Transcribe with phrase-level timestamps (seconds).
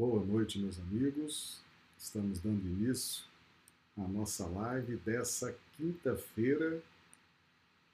[0.00, 1.60] Boa noite, meus amigos.
[1.98, 3.22] Estamos dando início
[3.98, 6.82] à nossa live dessa quinta-feira,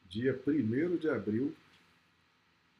[0.09, 1.53] dia 1 de abril.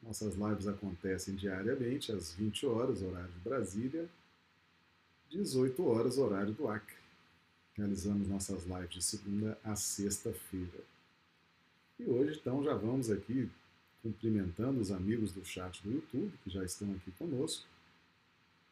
[0.01, 4.07] Nossas lives acontecem diariamente às 20 horas, horário de Brasília,
[5.29, 6.95] 18 horas, horário do Acre.
[7.75, 10.79] Realizamos nossas lives de segunda a sexta-feira.
[11.99, 13.51] E hoje, então, já vamos aqui
[14.01, 17.67] cumprimentando os amigos do chat do YouTube, que já estão aqui conosco.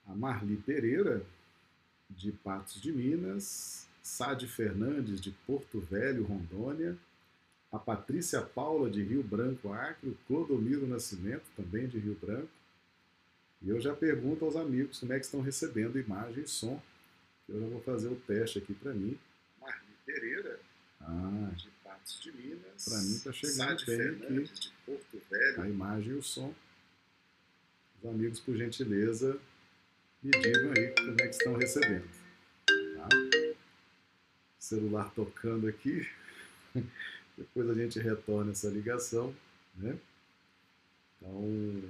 [0.08, 1.26] A Marli Pereira,
[2.09, 6.95] de Patos de Minas, Sade Fernandes, de Porto Velho, Rondônia,
[7.72, 12.50] a Patrícia Paula, de Rio Branco, Acre, o Clodomiro Nascimento, também de Rio Branco.
[13.62, 16.81] E eu já pergunto aos amigos como é que estão recebendo imagem e som.
[17.50, 19.17] Eu já vou fazer o teste aqui para mim.
[19.59, 20.59] Marli Pereira,
[21.02, 22.86] Ah, de Patos de Minas.
[22.86, 25.62] para mim está chegando Sade bem Fernandes, aqui de Porto Velho.
[25.62, 26.53] a imagem e o som.
[28.03, 29.40] Os amigos, por gentileza,
[30.26, 32.09] me digam aí como é que estão recebendo.
[32.66, 33.09] Tá?
[34.58, 36.09] Celular tocando aqui.
[37.38, 39.36] Depois a gente retorna essa ligação.
[39.76, 39.96] Né?
[41.22, 41.84] Então,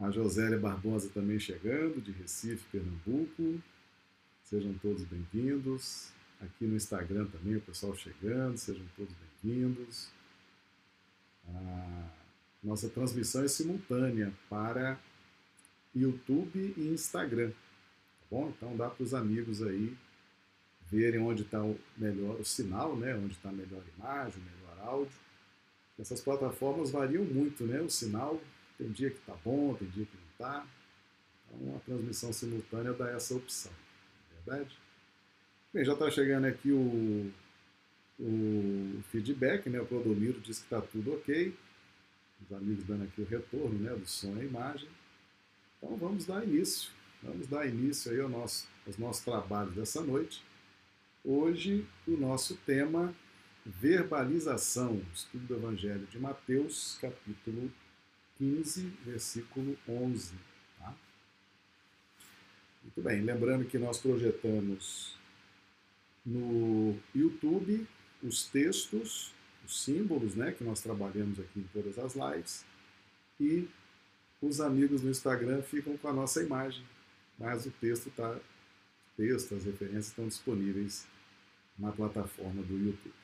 [0.00, 3.62] a Josélia Barbosa também chegando, de Recife, Pernambuco.
[4.44, 6.10] Sejam todos bem-vindos.
[6.42, 10.10] Aqui no Instagram também o pessoal chegando, sejam todos bem-vindos.
[11.48, 12.10] A
[12.62, 14.98] nossa transmissão é simultânea para
[15.94, 17.50] YouTube e Instagram.
[17.50, 18.52] Tá bom?
[18.56, 19.96] Então dá para os amigos aí
[20.90, 23.14] verem onde está o melhor o sinal, né?
[23.14, 25.18] onde está a melhor imagem, o melhor áudio.
[25.98, 27.80] Essas plataformas variam muito, né?
[27.80, 28.40] O sinal
[28.78, 30.66] tem dia que está bom, tem dia que não está.
[31.46, 34.78] Então a transmissão simultânea dá essa opção, não é verdade?
[35.72, 37.30] Bem, já está chegando aqui o,
[38.18, 39.80] o feedback, né?
[39.80, 41.54] O Clodomiro diz que está tudo ok.
[42.42, 43.94] Os amigos dando aqui o retorno né?
[43.94, 44.88] do som e imagem.
[45.82, 46.90] Então vamos dar início.
[47.22, 50.42] Vamos dar início aí ao nosso, aos nossos trabalhos dessa noite.
[51.24, 53.14] Hoje o nosso tema
[53.64, 57.72] verbalização, estudo do Evangelho de Mateus, capítulo
[58.36, 60.34] 15, versículo 11.
[60.78, 60.94] Tá?
[62.82, 65.16] Muito bem, lembrando que nós projetamos
[66.26, 67.86] no YouTube
[68.22, 69.32] os textos,
[69.64, 72.66] os símbolos né, que nós trabalhamos aqui em todas as lives
[73.40, 73.66] e
[74.40, 76.84] os amigos no Instagram ficam com a nossa imagem,
[77.38, 78.38] mas o texto está,
[79.16, 81.06] texto, as referências estão disponíveis
[81.78, 83.14] na plataforma do YouTube.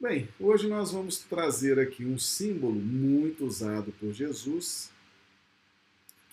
[0.00, 4.90] Bem, hoje nós vamos trazer aqui um símbolo muito usado por Jesus,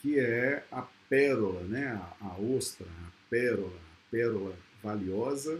[0.01, 1.87] que é a pérola, né?
[2.21, 5.59] a, a ostra, a pérola, a pérola valiosa.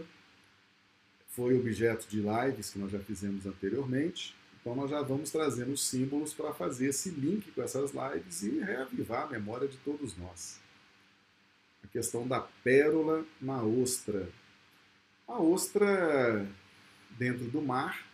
[1.28, 4.34] Foi objeto de lives que nós já fizemos anteriormente.
[4.60, 8.58] Então nós já vamos trazendo os símbolos para fazer esse link com essas lives e
[8.60, 10.60] reavivar a memória de todos nós.
[11.82, 14.28] A questão da pérola na ostra.
[15.26, 16.46] A ostra
[17.10, 18.06] dentro do mar,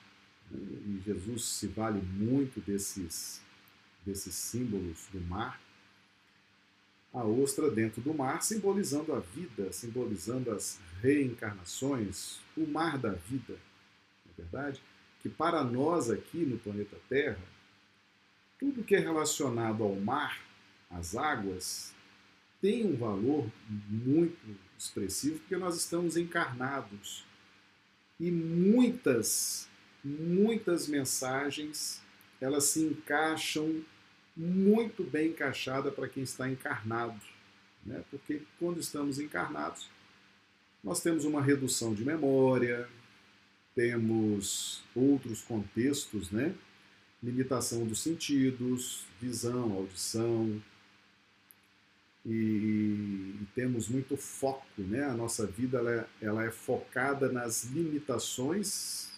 [0.53, 3.41] e Jesus se vale muito desses,
[4.05, 5.61] desses símbolos do mar.
[7.13, 13.55] A ostra dentro do mar, simbolizando a vida, simbolizando as reencarnações, o mar da vida,
[13.55, 14.83] não é verdade?
[15.25, 17.41] Que para nós aqui no planeta Terra,
[18.61, 20.39] tudo que é relacionado ao mar,
[20.91, 21.95] às águas,
[22.61, 23.51] tem um valor
[23.89, 24.37] muito
[24.79, 27.25] expressivo porque nós estamos encarnados.
[28.21, 29.67] E muitas,
[30.05, 32.03] muitas mensagens,
[32.39, 33.83] elas se encaixam
[34.37, 37.19] muito bem encaixada para quem está encarnado.
[37.83, 38.05] Né?
[38.11, 39.89] Porque quando estamos encarnados,
[40.83, 42.87] nós temos uma redução de memória,
[43.75, 46.55] temos outros contextos, né?
[47.23, 50.61] Limitação dos sentidos, visão, audição,
[52.25, 55.05] e, e, temos muito foco, né?
[55.05, 59.11] A nossa vida ela é, ela é, focada nas limitações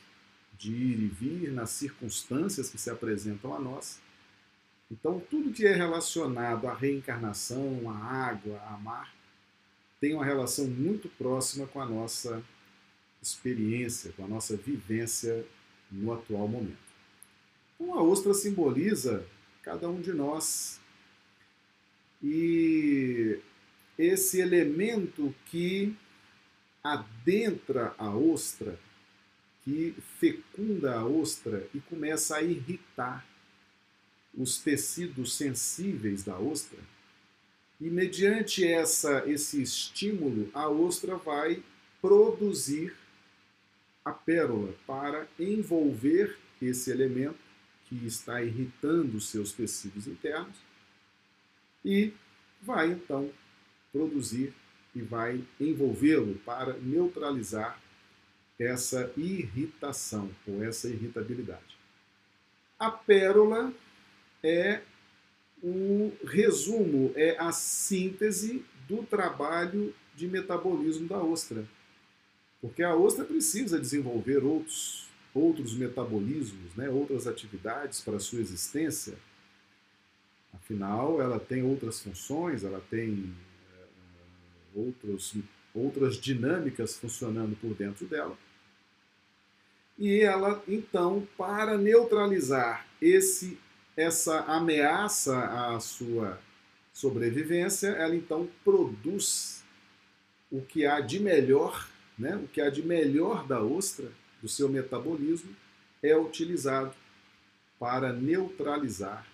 [0.59, 4.01] de ir e vir, nas circunstâncias que se apresentam a nós.
[4.91, 9.15] Então, tudo que é relacionado à reencarnação, à água, a mar,
[10.01, 12.43] tem uma relação muito próxima com a nossa
[13.27, 15.45] experiência, com a nossa vivência
[15.91, 16.77] no atual momento.
[17.75, 19.25] Então, a ostra simboliza
[19.63, 20.81] cada um de nós
[22.23, 23.39] e
[23.99, 25.95] esse elemento que
[26.83, 28.79] adentra a ostra,
[29.65, 33.27] que fecunda a ostra e começa a irritar
[34.35, 36.79] os tecidos sensíveis da ostra.
[37.81, 41.63] E mediante essa, esse estímulo, a ostra vai
[42.01, 42.95] produzir
[44.07, 47.41] a pérola para envolver esse elemento
[47.87, 50.57] que está irritando seus tecidos internos
[51.85, 52.13] e
[52.63, 53.29] vai então
[53.93, 54.55] produzir
[54.95, 57.81] e vai envolvê-lo para neutralizar
[58.57, 61.77] essa irritação ou essa irritabilidade.
[62.79, 63.73] A pérola
[64.41, 64.83] é
[65.61, 71.67] o resumo, é a síntese do trabalho de metabolismo da ostra.
[72.67, 79.15] Porque a ostra precisa desenvolver outros, outros metabolismos, né, outras atividades para a sua existência.
[80.53, 83.33] Afinal, ela tem outras funções, ela tem
[83.73, 83.85] é,
[84.75, 85.37] outros,
[85.73, 88.37] outras dinâmicas funcionando por dentro dela.
[89.97, 93.61] E ela, então, para neutralizar esse,
[93.97, 96.41] essa ameaça à sua
[96.93, 99.63] sobrevivência, ela então produz
[100.51, 102.37] o que há de melhor, né?
[102.37, 104.11] o que há de melhor da ostra,
[104.41, 105.55] do seu metabolismo,
[106.03, 106.95] é utilizado
[107.79, 109.27] para neutralizar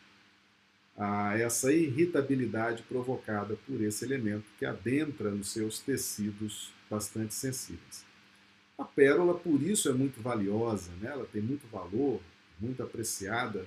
[0.96, 8.04] a essa irritabilidade provocada por esse elemento que adentra nos seus tecidos bastante sensíveis.
[8.76, 11.10] A pérola, por isso, é muito valiosa, né?
[11.10, 12.20] ela tem muito valor,
[12.60, 13.66] muito apreciada,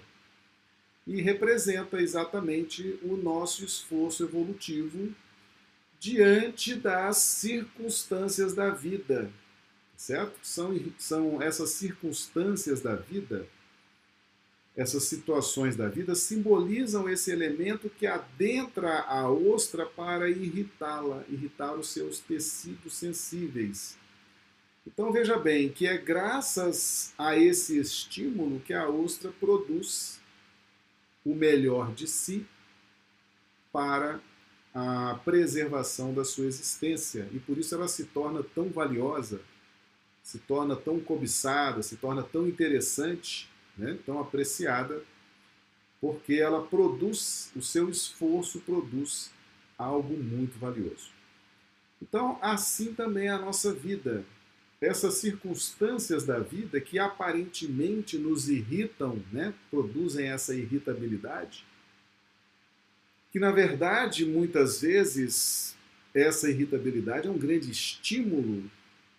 [1.08, 5.14] e representa exatamente o nosso esforço evolutivo
[6.00, 9.32] diante das circunstâncias da vida,
[9.96, 10.38] certo?
[10.42, 13.48] São, são essas circunstâncias da vida,
[14.76, 21.90] essas situações da vida, simbolizam esse elemento que adentra a ostra para irritá-la, irritar os
[21.90, 23.98] seus tecidos sensíveis.
[24.86, 30.20] Então veja bem que é graças a esse estímulo que a ostra produz
[31.26, 32.46] o melhor de si
[33.72, 34.22] para
[34.76, 39.40] a preservação da sua existência e por isso ela se torna tão valiosa,
[40.22, 45.02] se torna tão cobiçada, se torna tão interessante, né, tão apreciada,
[46.02, 49.32] porque ela produz, o seu esforço produz
[49.78, 51.10] algo muito valioso.
[52.02, 54.26] Então, assim também é a nossa vida
[54.82, 61.66] essas circunstâncias da vida que aparentemente nos irritam, né, produzem essa irritabilidade,
[63.36, 65.76] que na verdade muitas vezes
[66.14, 68.72] essa irritabilidade é um grande estímulo,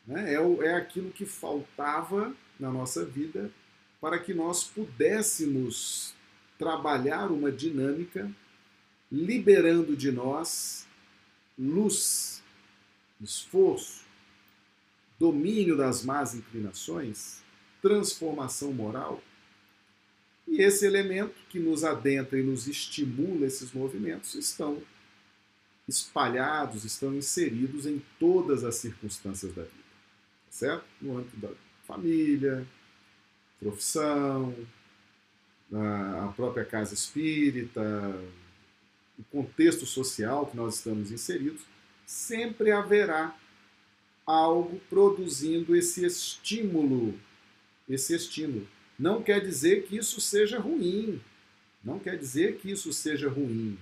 [0.07, 3.51] né, é, é aquilo que faltava na nossa vida
[4.01, 6.15] para que nós pudéssemos
[6.59, 8.33] trabalhar uma dinâmica
[9.13, 10.89] liberando de nós
[11.59, 12.43] luz,
[13.21, 14.07] esforço,
[15.21, 17.43] domínio das más inclinações,
[17.83, 19.23] transformação moral.
[20.47, 24.81] E esse elemento que nos adentra e nos estimula esses movimentos estão
[25.89, 29.75] espalhados, estão inseridos em todas as circunstâncias da vida.
[30.47, 30.85] Tá certo?
[31.01, 31.51] No âmbito da
[31.87, 32.67] família,
[33.61, 34.55] profissão,
[35.73, 37.83] a própria casa espírita,
[39.19, 41.63] o contexto social que nós estamos inseridos,
[42.05, 43.37] sempre haverá
[44.25, 47.19] algo produzindo esse estímulo.
[47.89, 48.67] Esse estímulo.
[48.99, 51.21] Não quer dizer que isso seja ruim.
[51.85, 53.79] Não quer dizer que isso seja ruim.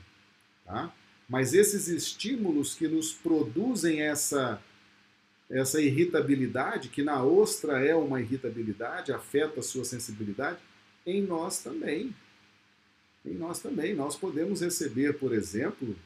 [0.65, 0.93] Tá?
[1.29, 4.61] Mas esses estímulos que nos produzem essa,
[5.49, 10.59] essa irritabilidade, que na ostra é uma irritabilidade, afeta a sua sensibilidade,
[11.07, 12.15] em nós também.
[13.25, 13.95] Em nós também.
[13.95, 15.97] Nós podemos receber, por exemplo,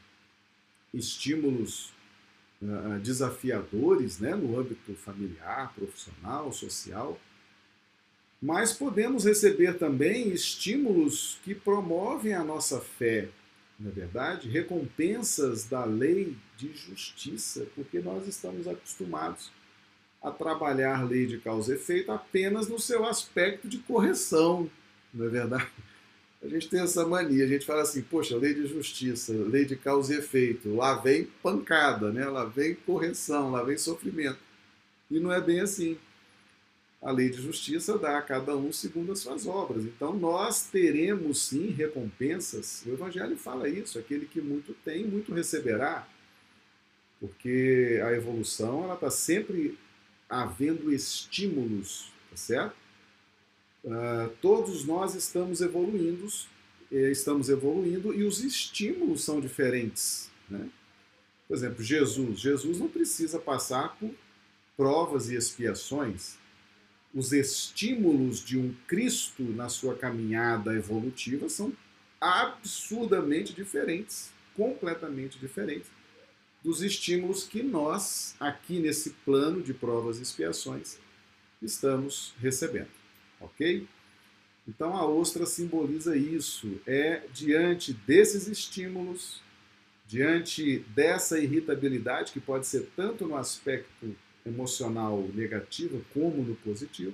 [0.93, 1.91] estímulos
[2.61, 7.19] uh, desafiadores né, no âmbito familiar, profissional, social,
[8.41, 13.29] mas podemos receber também estímulos que promovem a nossa fé,
[13.79, 14.49] não é verdade?
[14.49, 19.51] Recompensas da lei de justiça, porque nós estamos acostumados
[20.21, 24.69] a trabalhar lei de causa e efeito apenas no seu aspecto de correção,
[25.13, 25.69] não é verdade?
[26.41, 29.75] A gente tem essa mania, a gente fala assim, poxa, lei de justiça, lei de
[29.75, 32.25] causa e efeito, lá vem pancada, né?
[32.25, 34.39] lá vem correção, lá vem sofrimento.
[35.11, 35.97] E não é bem assim.
[37.01, 39.83] A lei de justiça dá a cada um segundo as suas obras.
[39.83, 42.83] Então nós teremos sim recompensas.
[42.85, 46.07] O Evangelho fala isso: aquele que muito tem, muito receberá.
[47.19, 49.77] Porque a evolução ela está sempre
[50.29, 52.75] havendo estímulos, tá certo?
[53.83, 56.27] Uh, todos nós estamos evoluindo,
[56.91, 60.29] eh, estamos evoluindo e os estímulos são diferentes.
[60.49, 60.69] Né?
[61.47, 62.39] Por exemplo, Jesus.
[62.39, 64.11] Jesus não precisa passar por
[64.75, 66.37] provas e expiações.
[67.13, 71.73] Os estímulos de um Cristo na sua caminhada evolutiva são
[72.21, 75.89] absurdamente diferentes, completamente diferentes
[76.63, 80.97] dos estímulos que nós, aqui nesse plano de provas e expiações,
[81.61, 82.89] estamos recebendo.
[83.39, 83.87] Ok?
[84.67, 86.79] Então a ostra simboliza isso.
[86.85, 89.41] É diante desses estímulos,
[90.05, 94.15] diante dessa irritabilidade, que pode ser tanto no aspecto
[94.49, 97.13] emocional negativo como no positivo,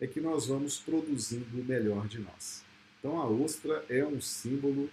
[0.00, 2.64] é que nós vamos produzindo o melhor de nós.
[2.98, 4.90] Então a ostra é um símbolo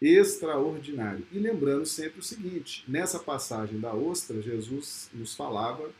[0.00, 1.26] extraordinário.
[1.32, 5.90] E lembrando sempre o seguinte: nessa passagem da ostra, Jesus nos falava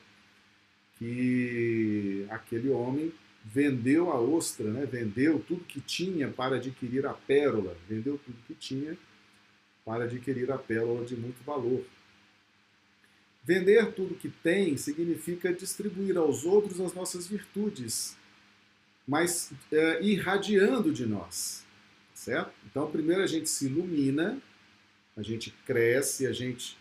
[0.99, 3.13] que aquele homem
[3.45, 4.85] vendeu a ostra, né?
[4.85, 8.97] vendeu tudo que tinha para adquirir a pérola, vendeu tudo que tinha
[9.85, 11.85] para adquirir a pérola de muito valor.
[13.49, 18.15] Vender tudo que tem significa distribuir aos outros as nossas virtudes,
[19.07, 21.65] mas é, irradiando de nós,
[22.13, 22.53] certo?
[22.71, 24.39] Então, primeiro a gente se ilumina,
[25.17, 26.77] a gente cresce, a gente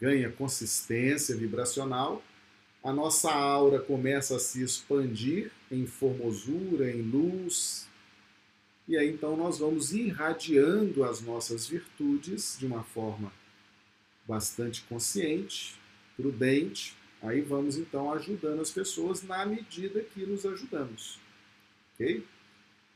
[0.00, 2.24] ganha consistência vibracional,
[2.82, 7.86] a nossa aura começa a se expandir em formosura, em luz,
[8.88, 13.30] e aí então nós vamos irradiando as nossas virtudes de uma forma
[14.26, 15.81] bastante consciente,
[16.16, 21.18] prudente, aí vamos então ajudando as pessoas na medida que nos ajudamos.
[21.94, 22.24] Ok?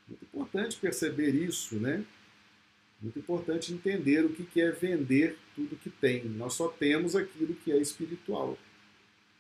[0.09, 2.05] Muito importante perceber isso, né?
[3.01, 6.25] Muito importante entender o que é vender tudo que tem.
[6.25, 8.59] Nós só temos aquilo que é espiritual.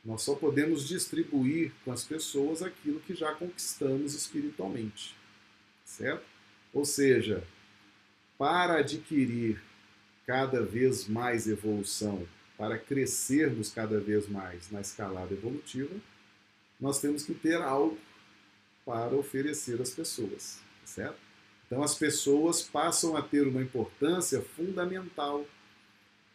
[0.04, 5.16] Nós só podemos distribuir com as pessoas aquilo que já conquistamos espiritualmente.
[5.84, 6.24] Certo?
[6.72, 7.42] Ou seja,
[8.36, 9.60] para adquirir
[10.26, 12.26] cada vez mais evolução
[12.56, 15.94] para crescermos cada vez mais na escalada evolutiva,
[16.80, 17.98] nós temos que ter algo
[18.84, 21.18] para oferecer às pessoas, certo?
[21.66, 25.44] Então as pessoas passam a ter uma importância fundamental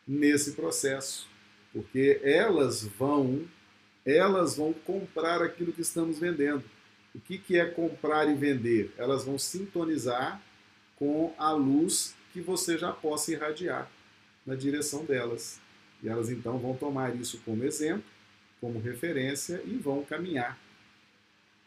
[0.08, 1.28] nesse processo,
[1.72, 3.48] porque elas vão
[4.04, 6.64] elas vão comprar aquilo que estamos vendendo.
[7.14, 8.92] O que, que é comprar e vender?
[8.98, 10.42] Elas vão sintonizar
[10.96, 13.92] com a luz que você já possa irradiar
[14.44, 15.61] na direção delas.
[16.04, 18.04] E elas então vão tomar isso como exemplo,
[18.60, 20.58] como referência e vão caminhar,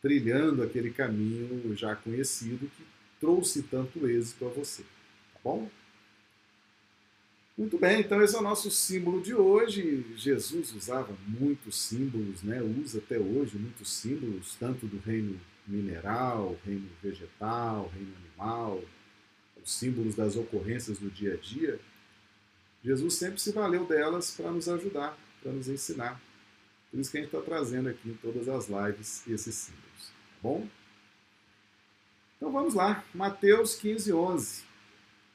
[0.01, 2.85] trilhando aquele caminho já conhecido que
[3.21, 4.83] trouxe tanto êxito a você.
[4.83, 5.69] Tá bom?
[7.57, 10.05] Muito bem, então esse é o nosso símbolo de hoje.
[10.17, 12.61] Jesus usava muitos símbolos, né?
[12.61, 18.83] usa até hoje muitos símbolos, tanto do reino mineral, reino vegetal, reino animal,
[19.63, 21.79] os símbolos das ocorrências do dia a dia.
[22.85, 26.21] Jesus sempre se valeu delas para nos ajudar, para nos ensinar.
[26.91, 30.09] Por isso que a gente está trazendo aqui em todas as lives esses símbolos.
[30.09, 30.69] Tá bom?
[32.37, 34.63] Então vamos lá, Mateus 15, 11.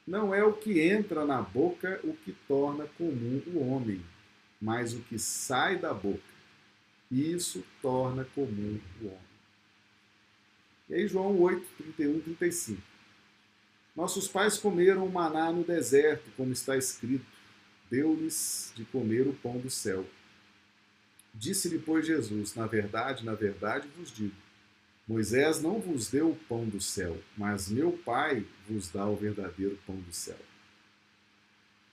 [0.06, 4.00] Não é o que entra na boca o que torna comum o homem,
[4.60, 6.22] mas o que sai da boca.
[7.10, 9.30] Isso torna comum o homem.
[10.88, 12.80] E aí, João 8, 31, 35.
[13.96, 17.39] Nossos pais comeram maná no deserto, como está escrito
[17.90, 20.06] deu-lhes de comer o pão do céu.
[21.34, 24.34] Disse-lhe, pois, Jesus: Na verdade, na verdade vos digo:
[25.06, 29.78] Moisés não vos deu o pão do céu, mas meu Pai vos dá o verdadeiro
[29.86, 30.38] pão do céu.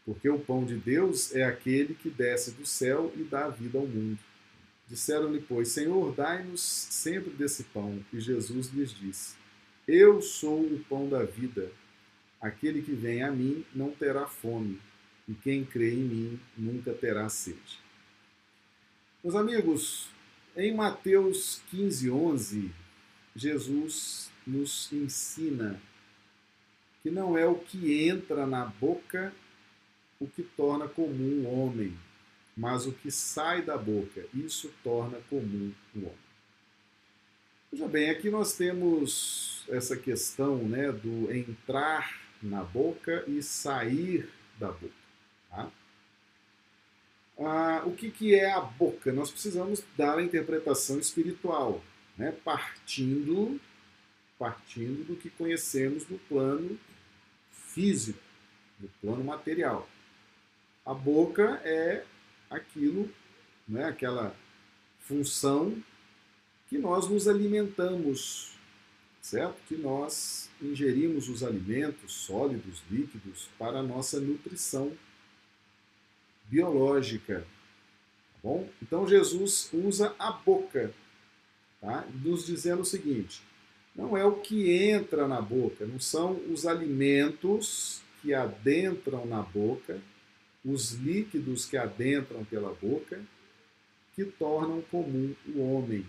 [0.05, 3.85] Porque o pão de Deus é aquele que desce do céu e dá vida ao
[3.85, 4.19] mundo.
[4.87, 7.99] Disseram-lhe, pois, Senhor, dai-nos sempre desse pão.
[8.13, 9.35] E Jesus lhes disse:
[9.85, 11.71] Eu sou o pão da vida.
[12.39, 14.79] Aquele que vem a mim não terá fome,
[15.27, 17.79] e quem crê em mim nunca terá sede.
[19.23, 20.09] Meus amigos,
[20.55, 22.71] em Mateus 15, 11,
[23.35, 25.79] Jesus nos ensina
[27.03, 29.33] que não é o que entra na boca
[30.19, 31.97] o que torna comum o homem,
[32.55, 36.27] mas o que sai da boca, isso torna comum o homem.
[37.71, 44.71] Veja bem, aqui nós temos essa questão né, do entrar na boca e sair da
[44.71, 45.06] boca.
[47.39, 49.13] Ah, o que, que é a boca?
[49.13, 51.83] Nós precisamos dar a interpretação espiritual,
[52.17, 52.31] né?
[52.43, 53.59] partindo,
[54.39, 56.79] partindo do que conhecemos no plano
[57.51, 58.19] físico,
[58.79, 59.87] no plano material.
[60.83, 62.03] A boca é
[62.49, 63.07] aquilo,
[63.67, 63.85] né?
[63.85, 64.35] aquela
[65.01, 65.77] função
[66.67, 68.57] que nós nos alimentamos,
[69.21, 69.57] certo?
[69.67, 74.91] Que nós ingerimos os alimentos sólidos, líquidos, para a nossa nutrição
[76.47, 77.39] biológica.
[77.41, 78.67] Tá bom?
[78.81, 80.93] Então Jesus usa a boca,
[81.81, 82.05] tá?
[82.23, 83.41] nos dizendo o seguinte:
[83.95, 89.99] não é o que entra na boca, não são os alimentos que adentram na boca,
[90.63, 93.21] os líquidos que adentram pela boca,
[94.15, 96.05] que tornam comum o homem.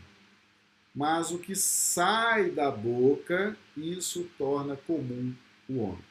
[0.95, 5.33] Mas o que sai da boca, isso torna comum
[5.69, 6.05] o homem.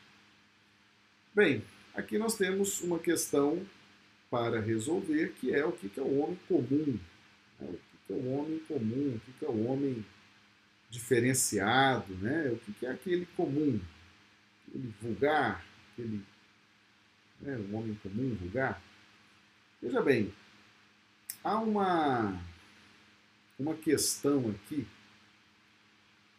[1.36, 1.64] Bem,
[1.98, 3.60] Aqui nós temos uma questão
[4.30, 7.00] para resolver, que é o que é o homem comum.
[7.60, 7.70] Né?
[7.70, 10.06] O que é o homem comum, o que é o homem
[10.90, 12.50] diferenciado, né?
[12.50, 13.80] o que é aquele comum,
[14.68, 16.24] aquele vulgar, aquele
[17.42, 17.56] né?
[17.58, 18.82] o homem comum, vulgar.
[19.82, 20.34] Veja bem,
[21.44, 22.42] há uma,
[23.60, 24.88] uma questão aqui.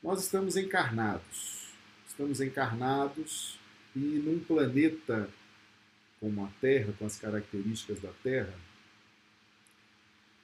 [0.03, 1.69] Nós estamos encarnados.
[2.07, 3.59] Estamos encarnados
[3.95, 5.31] e num planeta
[6.21, 8.55] como a Terra, com as características da Terra,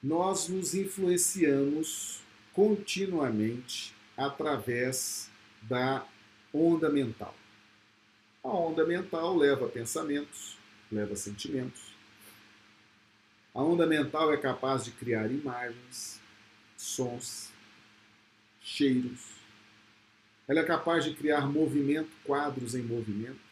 [0.02, 2.20] nós nos influenciamos
[2.52, 5.30] continuamente através
[5.62, 6.06] da
[6.52, 7.34] onda mental.
[8.42, 10.58] A onda mental leva pensamentos,
[10.92, 11.94] leva sentimentos.
[13.54, 16.20] A onda mental é capaz de criar imagens,
[16.76, 17.50] sons,
[18.60, 19.34] cheiros.
[20.46, 23.43] Ela é capaz de criar movimento, quadros em movimento.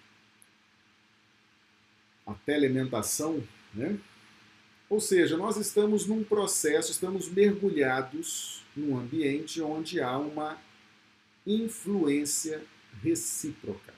[2.26, 3.42] A telementação,
[3.74, 3.98] né?
[4.88, 10.58] Ou seja, nós estamos num processo, estamos mergulhados num ambiente onde há uma
[11.46, 12.62] influência
[13.02, 13.94] recíproca.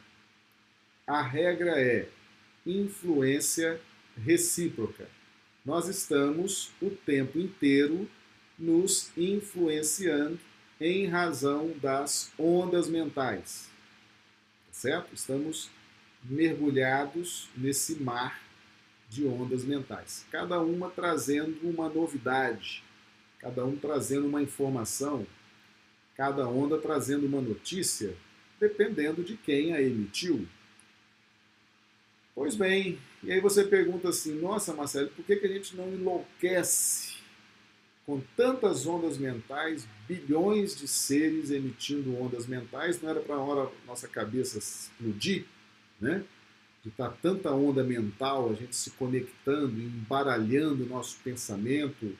[1.06, 2.08] A regra é
[2.64, 3.80] influência
[4.16, 5.08] recíproca.
[5.64, 8.08] Nós estamos o tempo inteiro
[8.58, 10.38] nos influenciando
[10.80, 13.68] em razão das ondas mentais.
[14.70, 15.14] Certo?
[15.14, 15.70] Estamos
[16.24, 18.42] mergulhados nesse mar
[19.08, 22.82] de ondas mentais, cada uma trazendo uma novidade,
[23.38, 25.26] cada um trazendo uma informação,
[26.16, 28.16] cada onda trazendo uma notícia,
[28.58, 30.48] dependendo de quem a emitiu.
[32.34, 35.88] Pois bem, e aí você pergunta assim: nossa, Marcelo, por que, que a gente não
[35.88, 37.14] enlouquece
[38.04, 43.00] com tantas ondas mentais, bilhões de seres emitindo ondas mentais?
[43.00, 45.44] Não era para a hora nossa cabeça explodir,
[46.04, 46.24] né?
[46.84, 52.14] de estar tá tanta onda mental, a gente se conectando, embaralhando o nosso pensamento.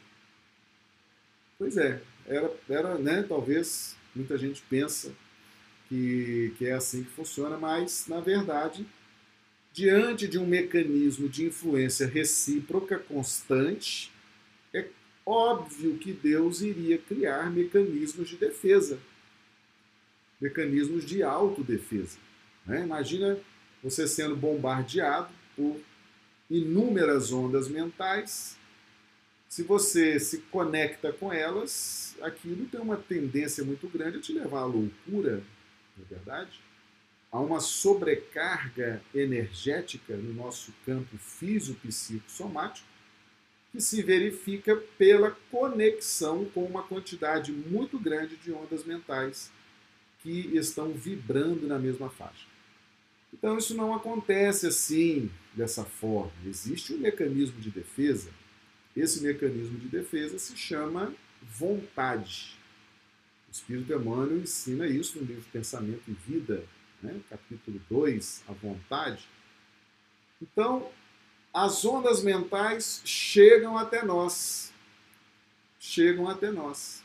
[1.58, 5.12] Pois é, era, era né, talvez muita gente pensa
[5.86, 8.86] que, que é assim que funciona, mas na verdade,
[9.70, 14.10] diante de um mecanismo de influência recíproca constante,
[14.72, 14.86] é
[15.26, 18.98] óbvio que Deus iria criar mecanismos de defesa,
[20.40, 22.16] mecanismos de autodefesa.
[22.64, 22.82] Né?
[22.82, 23.38] Imagina
[23.84, 25.78] você sendo bombardeado por
[26.50, 28.56] inúmeras ondas mentais.
[29.46, 34.60] Se você se conecta com elas, aquilo tem uma tendência muito grande a te levar
[34.60, 35.42] à loucura,
[35.96, 36.60] não é verdade?
[37.30, 42.88] Há uma sobrecarga energética no nosso campo físico-psicossomático
[43.70, 49.52] que se verifica pela conexão com uma quantidade muito grande de ondas mentais
[50.22, 52.53] que estão vibrando na mesma faixa.
[53.34, 56.32] Então isso não acontece assim, dessa forma.
[56.46, 58.30] Existe um mecanismo de defesa.
[58.96, 62.56] Esse mecanismo de defesa se chama vontade.
[63.48, 66.64] O Espírito Emmanuel ensina isso no livro Pensamento e Vida,
[67.02, 67.20] né?
[67.28, 69.28] capítulo 2, a vontade.
[70.40, 70.88] Então,
[71.52, 74.72] as ondas mentais chegam até nós.
[75.80, 77.02] Chegam até nós.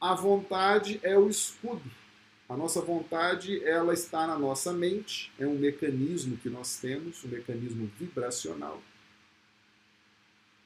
[0.00, 1.88] A vontade é o escudo
[2.50, 7.28] a nossa vontade, ela está na nossa mente, é um mecanismo que nós temos, um
[7.28, 8.82] mecanismo vibracional,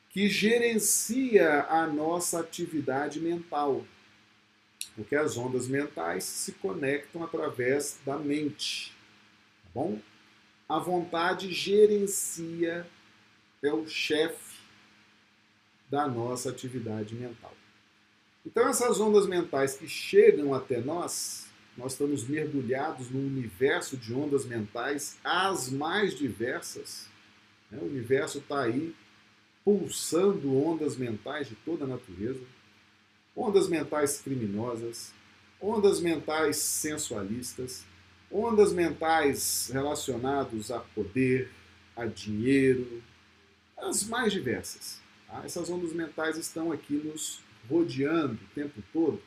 [0.09, 3.85] que gerencia a nossa atividade mental.
[4.97, 8.91] Porque as ondas mentais se conectam através da mente.
[9.65, 10.01] Tá bom?
[10.67, 12.87] A vontade gerencia,
[13.63, 14.57] é o chefe
[15.91, 17.55] da nossa atividade mental.
[18.47, 21.44] Então, essas ondas mentais que chegam até nós,
[21.77, 27.09] nós estamos mergulhados num universo de ondas mentais, as mais diversas.
[27.71, 27.79] Né?
[27.81, 28.95] O universo está aí
[29.65, 32.41] pulsando ondas mentais de toda a natureza,
[33.35, 35.13] ondas mentais criminosas,
[35.61, 37.85] ondas mentais sensualistas,
[38.31, 41.51] ondas mentais relacionadas a poder,
[41.97, 43.03] a dinheiro,
[43.77, 45.01] as mais diversas.
[45.27, 45.43] Tá?
[45.45, 49.21] Essas ondas mentais estão aqui nos rodeando o tempo todo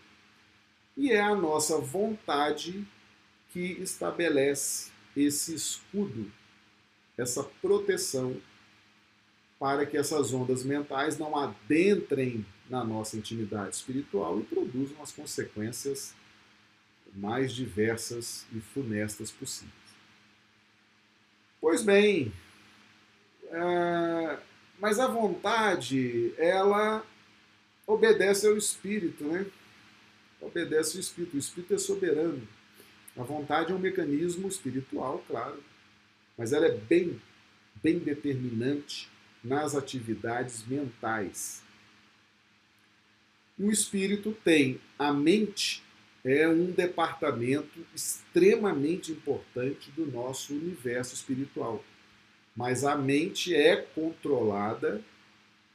[0.98, 2.86] e é a nossa vontade
[3.54, 6.32] que estabelece esse escudo,
[7.18, 8.36] essa proteção
[9.60, 16.14] para que essas ondas mentais não adentrem na nossa intimidade espiritual e produzam as consequências
[17.16, 19.74] mais diversas e funestas possíveis.
[21.60, 22.32] Pois bem,
[23.50, 24.40] é,
[24.80, 27.04] mas a vontade, ela
[27.88, 29.46] obedece ao espírito, né?
[30.48, 31.36] Obedece o Espírito.
[31.36, 32.48] O Espírito é soberano.
[33.16, 35.64] A vontade é um mecanismo espiritual, claro,
[36.38, 37.20] mas ela é bem
[37.82, 39.10] bem determinante
[39.44, 41.62] nas atividades mentais.
[43.58, 45.84] O espírito tem a mente
[46.24, 51.84] é um departamento extremamente importante do nosso universo espiritual.
[52.56, 55.02] Mas a mente é controlada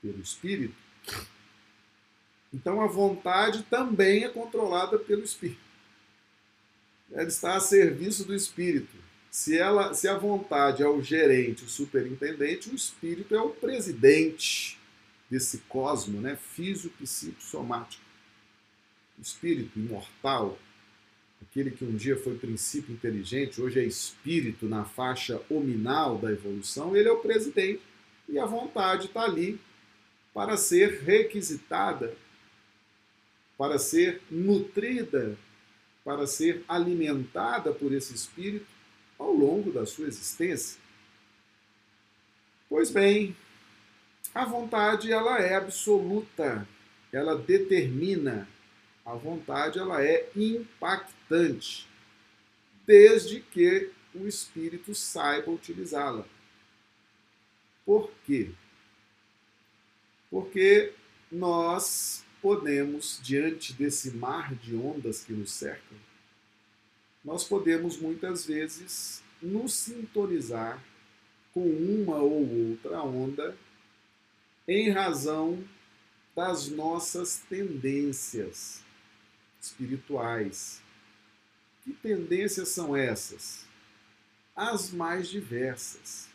[0.03, 0.75] pelo espírito.
[2.53, 5.61] Então a vontade também é controlada pelo espírito.
[7.11, 8.97] Ela está a serviço do espírito.
[9.31, 14.79] Se, ela, se a vontade é o gerente, o superintendente, o espírito é o presidente
[15.31, 16.37] desse cosmo, né?
[16.37, 18.05] físico, psíquico, somático.
[19.19, 20.59] O espírito imortal,
[21.41, 26.95] aquele que um dia foi princípio inteligente, hoje é espírito na faixa hominal da evolução,
[26.95, 27.81] ele é o presidente
[28.29, 29.59] e a vontade está ali
[30.35, 32.15] para ser requisitada,
[33.63, 35.39] para ser nutrida,
[36.05, 38.67] para ser alimentada por esse espírito
[39.17, 40.81] ao longo da sua existência.
[42.69, 43.37] Pois bem,
[44.35, 46.67] a vontade ela é absoluta,
[47.13, 48.49] ela determina.
[49.07, 51.87] A vontade ela é impactante,
[52.85, 56.27] desde que o espírito saiba utilizá-la.
[57.87, 58.51] Por quê?
[60.29, 60.93] Porque
[61.31, 65.97] nós podemos, diante desse mar de ondas que nos cercam,
[67.25, 70.83] nós podemos muitas vezes nos sintonizar
[71.55, 73.57] com uma ou outra onda
[74.67, 75.63] em razão
[76.35, 78.83] das nossas tendências
[79.61, 80.83] espirituais.
[81.85, 83.67] Que tendências são essas?
[84.57, 86.29] As mais diversas.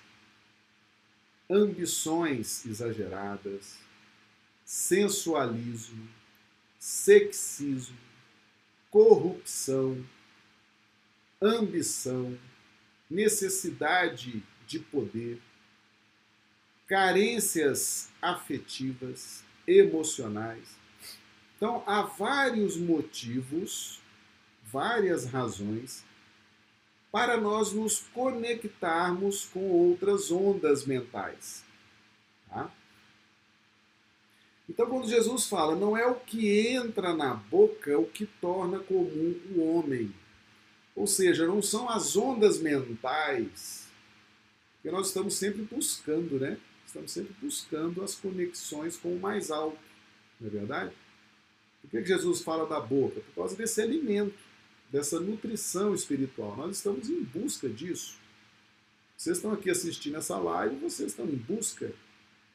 [1.50, 3.78] Ambições exageradas,
[4.68, 6.10] sensualismo,
[6.78, 7.98] sexismo,
[8.92, 10.06] corrupção,
[11.42, 12.38] ambição,
[13.10, 15.42] necessidade de poder,
[16.86, 20.76] carências afetivas, emocionais.
[21.56, 24.02] Então, há vários motivos,
[24.66, 26.04] várias razões
[27.10, 31.64] para nós nos conectarmos com outras ondas mentais.
[32.50, 32.70] Tá?
[34.70, 39.36] Então, quando Jesus fala, não é o que entra na boca o que torna comum
[39.56, 40.14] o homem.
[40.96, 43.88] Ou seja, não são as ondas mentais,
[44.82, 46.58] que nós estamos sempre buscando, né?
[46.86, 49.78] Estamos sempre buscando as conexões com o mais alto,
[50.40, 50.92] não é verdade?
[51.82, 53.22] Por que Jesus fala da boca?
[53.22, 54.38] Por causa desse alimento,
[54.92, 56.58] dessa nutrição espiritual.
[56.58, 58.18] Nós estamos em busca disso.
[59.16, 61.94] Vocês estão aqui assistindo essa live, vocês estão em busca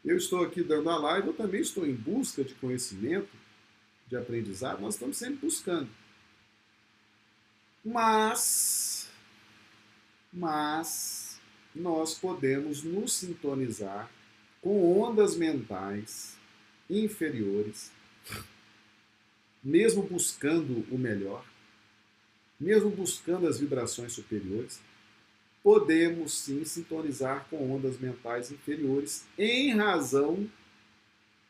[0.04, 3.30] eu estou aqui dando a live, eu também estou em busca de conhecimento,
[4.08, 5.88] de aprendizado, nós estamos sempre buscando.
[7.84, 9.08] Mas,
[10.32, 11.40] mas,
[11.74, 14.10] nós podemos nos sintonizar
[14.60, 16.36] com ondas mentais
[16.88, 17.90] inferiores,
[19.62, 21.44] mesmo buscando o melhor,
[22.58, 24.80] mesmo buscando as vibrações superiores,
[25.62, 30.48] podemos sim sintonizar com ondas mentais inferiores em razão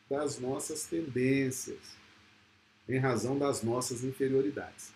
[0.09, 1.79] das nossas tendências,
[2.87, 4.93] em razão das nossas inferioridades.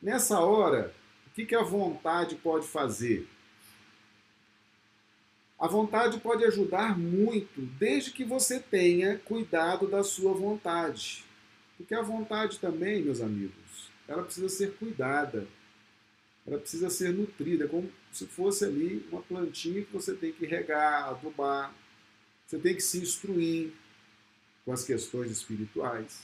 [0.00, 0.94] Nessa hora,
[1.26, 3.28] o que, que a vontade pode fazer?
[5.58, 11.24] A vontade pode ajudar muito, desde que você tenha cuidado da sua vontade.
[11.76, 15.46] Porque a vontade também, meus amigos, ela precisa ser cuidada
[16.48, 20.46] ela precisa ser nutrida, é como se fosse ali uma plantinha que você tem que
[20.46, 21.74] regar, adubar,
[22.46, 23.72] você tem que se instruir
[24.64, 26.22] com as questões espirituais.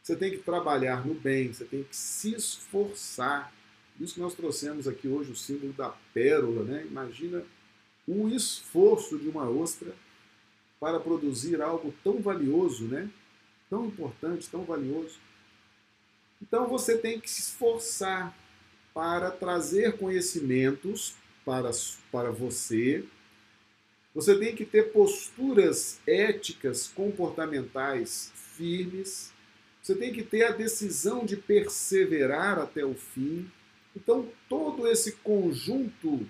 [0.00, 3.52] Você tem que trabalhar no bem, você tem que se esforçar.
[4.00, 6.86] Isso que nós trouxemos aqui hoje, o símbolo da pérola, né?
[6.86, 7.44] Imagina
[8.06, 9.92] o esforço de uma ostra
[10.78, 13.10] para produzir algo tão valioso, né?
[13.68, 15.18] Tão importante, tão valioso.
[16.40, 18.36] Então você tem que se esforçar
[18.94, 21.70] para trazer conhecimentos para,
[22.10, 23.04] para você.
[24.14, 29.32] Você tem que ter posturas éticas, comportamentais firmes.
[29.82, 33.50] Você tem que ter a decisão de perseverar até o fim.
[33.96, 36.26] Então, todo esse conjunto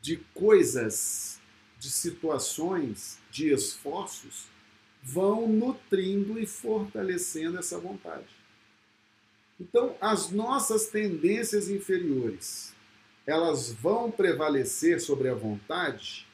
[0.00, 1.40] de coisas,
[1.78, 4.46] de situações, de esforços,
[5.02, 8.43] vão nutrindo e fortalecendo essa vontade.
[9.60, 12.74] Então, as nossas tendências inferiores,
[13.26, 16.26] elas vão prevalecer sobre a vontade?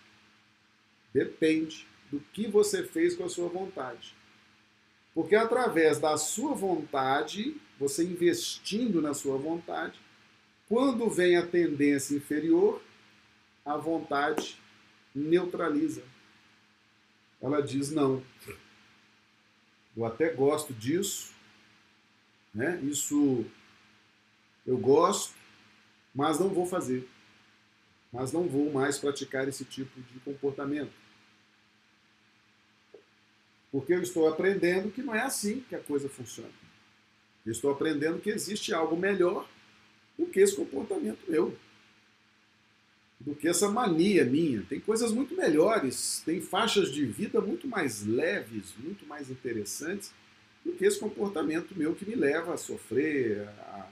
[1.13, 4.15] Depende do que você fez com a sua vontade.
[5.15, 9.99] Porque através da sua vontade, você investindo na sua vontade,
[10.69, 12.81] quando vem a tendência inferior,
[13.65, 14.57] a vontade
[15.15, 16.03] neutraliza.
[17.41, 18.23] Ela diz não.
[19.97, 21.35] Eu até gosto disso,
[22.53, 22.81] né?
[22.83, 23.45] Isso
[24.67, 25.35] eu gosto,
[26.15, 27.09] mas não vou fazer.
[28.13, 30.93] Mas não vou mais praticar esse tipo de comportamento.
[33.71, 36.51] Porque eu estou aprendendo que não é assim que a coisa funciona.
[37.47, 39.49] Eu estou aprendendo que existe algo melhor
[40.19, 41.57] do que esse comportamento meu.
[43.21, 44.63] Do que essa mania minha.
[44.63, 50.13] Tem coisas muito melhores, tem faixas de vida muito mais leves, muito mais interessantes
[50.65, 53.89] do que esse comportamento meu que me leva a sofrer, a,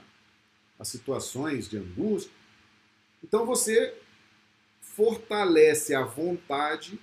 [0.79, 2.31] a situações de angústia.
[3.23, 3.95] Então você
[4.81, 6.99] fortalece a vontade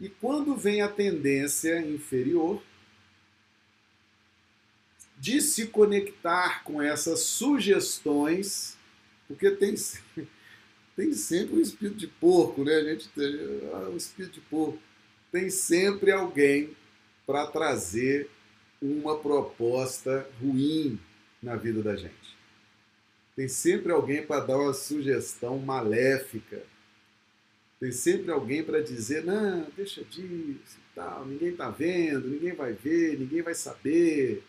[0.00, 2.62] e quando vem a tendência inferior
[5.18, 8.76] de se conectar com essas sugestões,
[9.26, 9.74] porque tem,
[10.96, 12.76] tem sempre um espírito de porco, né?
[12.76, 14.78] A gente tem ah, um espírito de porco.
[15.32, 16.76] Tem sempre alguém
[17.26, 18.30] para trazer
[18.80, 20.98] uma proposta ruim
[21.42, 22.36] na vida da gente.
[23.34, 26.62] Tem sempre alguém para dar uma sugestão maléfica
[27.80, 32.72] tem sempre alguém para dizer, não, deixa disso e tal, ninguém está vendo, ninguém vai
[32.72, 34.42] ver, ninguém vai saber.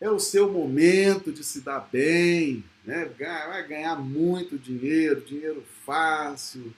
[0.00, 3.04] É o seu momento de se dar bem, né?
[3.18, 6.72] vai ganhar muito dinheiro, dinheiro fácil,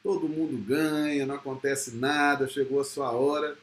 [0.00, 3.56] todo mundo ganha, não acontece nada, chegou a sua hora.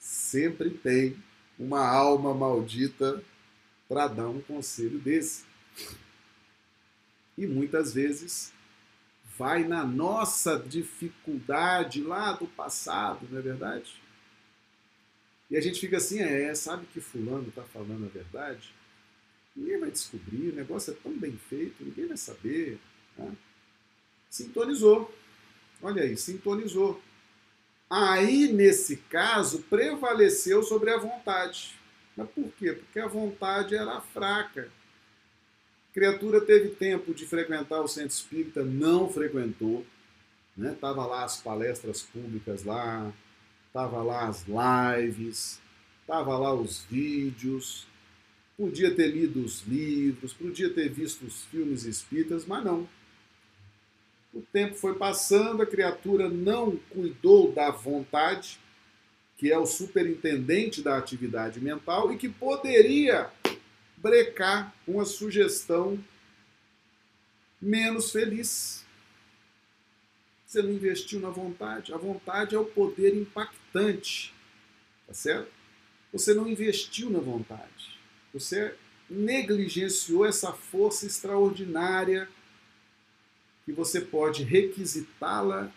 [0.00, 1.16] Sempre tem
[1.60, 3.22] uma alma maldita
[3.86, 5.44] para dar um conselho desse.
[7.36, 8.52] E muitas vezes
[9.36, 14.00] vai na nossa dificuldade lá do passado, não é verdade?
[15.50, 18.72] E a gente fica assim, é, sabe que fulano está falando a verdade?
[19.54, 22.78] Ninguém vai descobrir, o negócio é tão bem feito, ninguém vai saber.
[23.18, 23.36] Né?
[24.30, 25.12] Sintonizou.
[25.82, 27.02] Olha aí, sintonizou.
[27.90, 31.74] Aí, nesse caso, prevaleceu sobre a vontade.
[32.16, 32.72] Mas por quê?
[32.72, 34.68] Porque a vontade era fraca.
[35.90, 39.84] A criatura teve tempo de frequentar o centro espírita, não frequentou.
[40.56, 40.76] Né?
[40.80, 43.12] Tava lá as palestras públicas lá,
[43.72, 45.60] tava lá as lives,
[46.06, 47.88] tava lá os vídeos,
[48.56, 52.88] podia ter lido os livros, podia ter visto os filmes espíritas, mas não.
[54.32, 58.60] O tempo foi passando, a criatura não cuidou da vontade,
[59.36, 63.30] que é o superintendente da atividade mental e que poderia
[63.96, 65.98] brecar uma sugestão
[67.60, 68.84] menos feliz.
[70.46, 71.92] Você não investiu na vontade.
[71.92, 74.34] A vontade é o poder impactante.
[75.06, 75.50] Tá certo?
[76.12, 77.98] Você não investiu na vontade.
[78.32, 78.74] Você
[79.08, 82.28] negligenciou essa força extraordinária
[83.64, 85.72] que você pode requisitá-la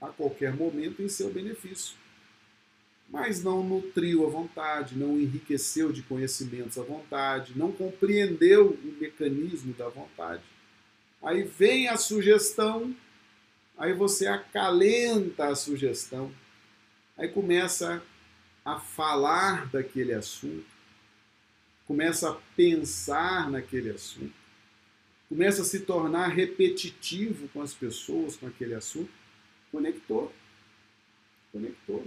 [0.00, 2.00] a qualquer momento em seu benefício
[3.10, 9.74] mas não nutriu a vontade, não enriqueceu de conhecimentos a vontade, não compreendeu o mecanismo
[9.74, 10.44] da vontade.
[11.20, 12.94] Aí vem a sugestão,
[13.76, 16.32] aí você acalenta a sugestão,
[17.18, 18.00] aí começa
[18.64, 20.66] a falar daquele assunto,
[21.86, 24.32] começa a pensar naquele assunto,
[25.30, 29.10] começa a se tornar repetitivo com as pessoas, com aquele assunto,
[29.70, 30.32] conectou.
[31.52, 32.04] Conectou.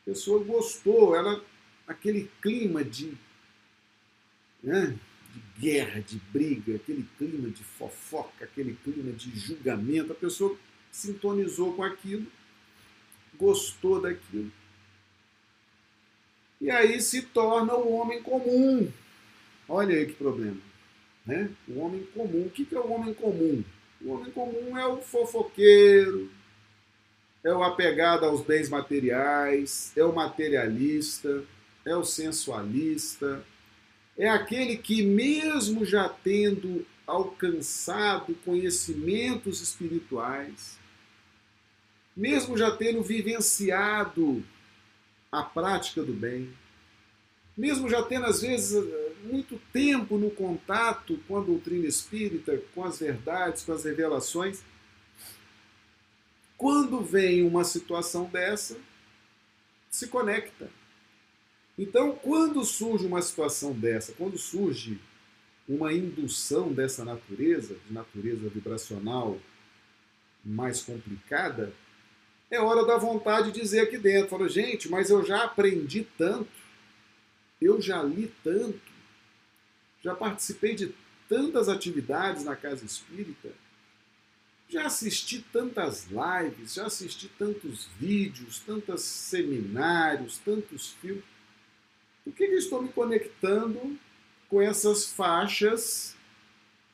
[0.00, 1.44] A pessoa gostou, ela
[1.86, 3.12] aquele clima de,
[4.62, 4.98] né,
[5.32, 10.56] de guerra, de briga, aquele clima de fofoca, aquele clima de julgamento, a pessoa
[10.90, 12.26] sintonizou com aquilo,
[13.38, 14.50] gostou daquilo.
[16.62, 18.90] E aí se torna o homem comum.
[19.68, 20.65] Olha aí que problema.
[21.26, 21.50] Né?
[21.68, 22.46] O homem comum.
[22.46, 23.64] O que é o homem comum?
[24.00, 26.30] O homem comum é o fofoqueiro,
[27.42, 31.44] é o apegado aos bens materiais, é o materialista,
[31.84, 33.44] é o sensualista,
[34.16, 40.78] é aquele que, mesmo já tendo alcançado conhecimentos espirituais,
[42.16, 44.44] mesmo já tendo vivenciado
[45.30, 46.52] a prática do bem,
[47.56, 48.84] mesmo já tendo, às vezes,
[49.24, 54.62] muito tempo no contato com a doutrina espírita, com as verdades, com as revelações,
[56.56, 58.76] quando vem uma situação dessa,
[59.90, 60.68] se conecta.
[61.78, 64.98] Então, quando surge uma situação dessa, quando surge
[65.68, 69.38] uma indução dessa natureza, de natureza vibracional
[70.44, 71.72] mais complicada,
[72.50, 76.48] é hora da vontade de dizer aqui dentro, fala, gente, mas eu já aprendi tanto,
[77.60, 78.92] eu já li tanto,
[80.02, 80.94] já participei de
[81.28, 83.52] tantas atividades na casa espírita,
[84.68, 91.22] Já assisti tantas lives, já assisti tantos vídeos, tantos seminários, tantos filmes.
[92.24, 93.96] Por que, eu estou me conectando
[94.48, 96.16] com essas faixas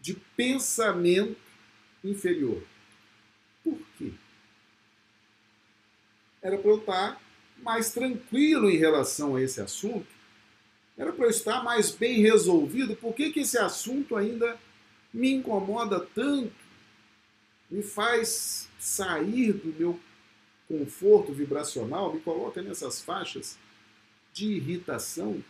[0.03, 1.41] de pensamento
[2.05, 2.63] inferior?
[3.65, 4.13] Por quê?
[6.43, 7.23] Era para eu estar
[7.63, 10.12] mais tranquilo em relação a esse assunto,
[10.97, 12.95] era para eu estar mais bem resolvido.
[12.97, 14.59] Por que, que esse assunto ainda
[15.13, 16.53] me incomoda tanto?
[17.71, 20.01] Me faz sair do meu
[20.69, 23.59] conforto vibracional, me coloca nessas faixas
[24.33, 25.43] de irritação.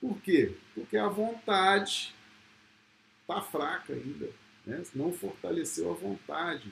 [0.00, 0.54] Por quê?
[0.74, 2.14] Porque a vontade
[3.22, 4.30] está fraca ainda,
[4.66, 4.82] né?
[4.94, 6.70] não fortaleceu a vontade,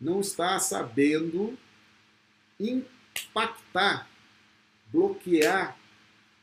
[0.00, 1.58] não está sabendo
[2.60, 4.08] impactar,
[4.92, 5.76] bloquear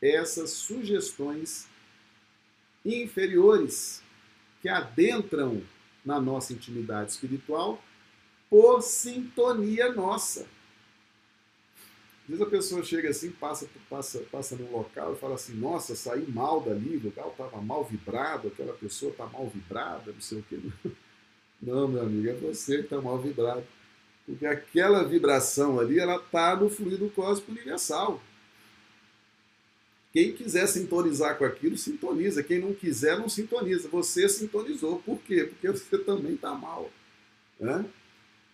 [0.02, 1.68] essas sugestões
[2.84, 4.02] inferiores
[4.62, 5.62] que adentram
[6.04, 7.82] na nossa intimidade espiritual
[8.50, 10.48] por sintonia nossa.
[12.24, 15.96] Às vezes a pessoa chega assim, passa, passa, passa num local e fala assim, nossa,
[15.96, 20.40] saí mal dali, o local estava mal vibrado, aquela pessoa está mal vibrada, não sei
[20.40, 20.60] o quê.
[21.62, 23.64] Não, meu amigo, é você que está mal vibrado.
[24.26, 28.20] Porque aquela vibração ali, ela está no fluido cósmico universal.
[30.13, 32.43] Quem quiser sintonizar com aquilo, sintoniza.
[32.43, 33.88] Quem não quiser, não sintoniza.
[33.89, 35.02] Você sintonizou.
[35.06, 35.45] Por quê?
[35.45, 36.91] Porque você também está mal.
[37.60, 37.86] Né?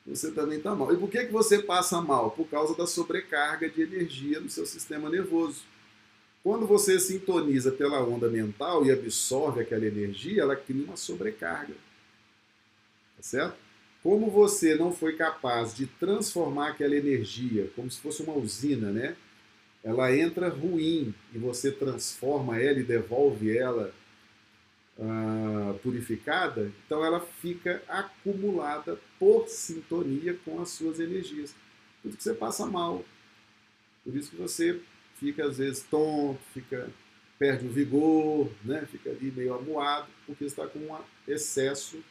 [0.05, 0.93] Você também está mal.
[0.93, 2.31] E por que, que você passa mal?
[2.31, 5.63] Por causa da sobrecarga de energia no seu sistema nervoso.
[6.43, 11.73] Quando você sintoniza pela onda mental e absorve aquela energia, ela cria uma sobrecarga.
[13.17, 13.57] Tá certo?
[14.03, 19.17] Como você não foi capaz de transformar aquela energia, como se fosse uma usina, né?
[19.83, 23.93] Ela entra ruim e você transforma ela e devolve ela
[24.97, 31.55] uh, purificada, então ela fica acumulada por sintonia com as suas energias.
[32.01, 33.03] Por isso que você passa mal.
[34.03, 34.79] Por isso que você
[35.15, 36.89] fica às vezes tonto, fica
[37.37, 38.87] perde o vigor, né?
[38.89, 42.03] fica ali meio amuado, porque está com um excesso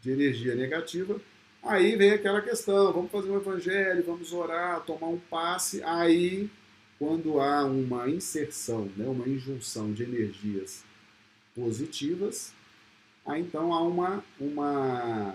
[0.00, 1.20] de energia negativa.
[1.62, 5.82] Aí vem aquela questão: vamos fazer um evangelho, vamos orar, tomar um passe.
[5.84, 6.50] Aí,
[7.00, 10.84] quando há uma inserção, né, uma injunção de energias
[11.54, 12.52] positivas,
[13.24, 15.34] aí então há uma, uma,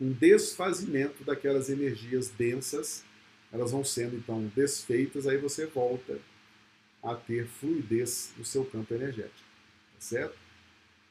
[0.00, 3.04] um desfazimento daquelas energias densas,
[3.52, 6.20] elas vão sendo então desfeitas, aí você volta
[7.02, 9.34] a ter fluidez no seu campo energético,
[9.94, 10.38] tá certo?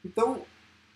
[0.06, 0.46] Então,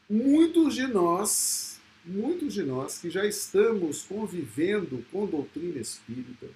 [0.09, 6.47] muitos de nós, muitos de nós que já estamos convivendo com doutrina espírita,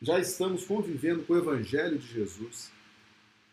[0.00, 2.70] já estamos convivendo com o Evangelho de Jesus,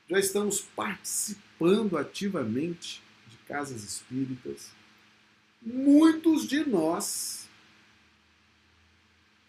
[0.09, 4.71] já estamos participando ativamente de casas espíritas,
[5.61, 7.49] muitos de nós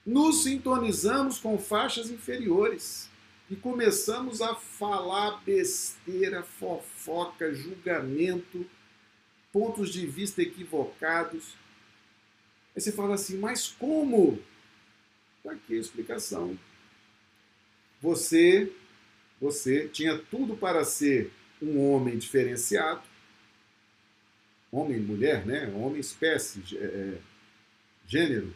[0.07, 3.09] nos sintonizamos com faixas inferiores
[3.50, 8.66] e começamos a falar besteira, fofoca, julgamento,
[9.52, 11.54] pontos de vista equivocados.
[12.74, 14.38] Aí você fala assim, mas como?
[15.38, 16.59] Está aqui a explicação.
[18.04, 18.70] Você,
[19.40, 23.00] você tinha tudo para ser um homem diferenciado,
[24.70, 25.72] homem mulher, né?
[25.74, 27.14] Homem, espécie, é,
[28.06, 28.54] gênero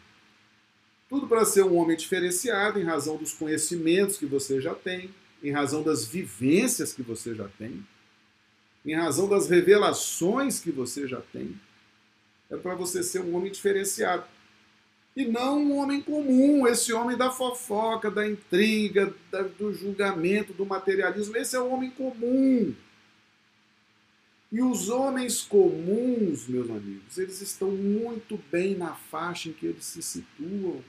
[1.09, 5.09] tudo para ser um homem diferenciado em razão dos conhecimentos que você já tem,
[5.41, 7.83] em razão das vivências que você já tem,
[8.85, 11.59] em razão das revelações que você já tem.
[12.47, 14.23] É para você ser um homem diferenciado.
[15.15, 20.65] E não um homem comum, esse homem da fofoca, da intriga, da, do julgamento, do
[20.65, 21.35] materialismo.
[21.35, 22.73] Esse é o homem comum.
[24.51, 29.85] E os homens comuns, meus amigos, eles estão muito bem na faixa em que eles
[29.85, 30.81] se situam.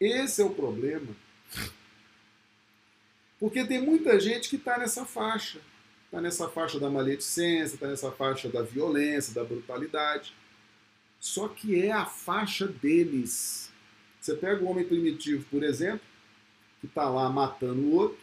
[0.00, 1.08] Esse é o problema.
[3.40, 5.60] Porque tem muita gente que está nessa faixa.
[6.04, 10.34] Está nessa faixa da maledicência, está nessa faixa da violência, da brutalidade.
[11.20, 13.70] Só que é a faixa deles.
[14.20, 16.00] Você pega o homem primitivo, por exemplo,
[16.80, 18.18] que está lá matando o outro,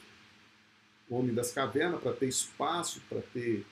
[1.10, 3.66] o homem das cavernas, para ter espaço, para ter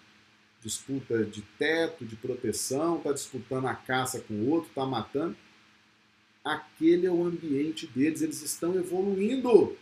[0.61, 5.35] disputa de teto, de proteção, está disputando a caça com o outro, está matando
[6.43, 9.77] aquele é o ambiente deles, eles estão evoluindo.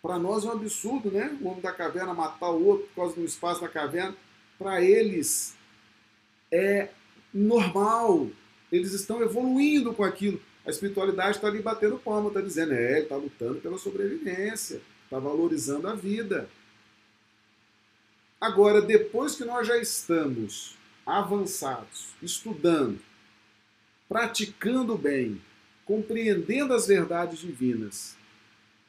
[0.00, 1.36] Para nós é um absurdo, né?
[1.40, 4.16] O homem da caverna matar o outro por causa do espaço da caverna.
[4.58, 5.56] Para eles
[6.50, 6.90] é
[7.32, 8.28] normal.
[8.70, 10.40] Eles estão evoluindo com aquilo.
[10.66, 15.18] A espiritualidade está ali batendo palma, está dizendo, é, ele está lutando pela sobrevivência, está
[15.18, 16.48] valorizando a vida.
[18.40, 20.76] Agora, depois que nós já estamos
[21.06, 23.00] avançados, estudando,
[24.08, 25.40] praticando bem,
[25.84, 28.16] compreendendo as verdades divinas,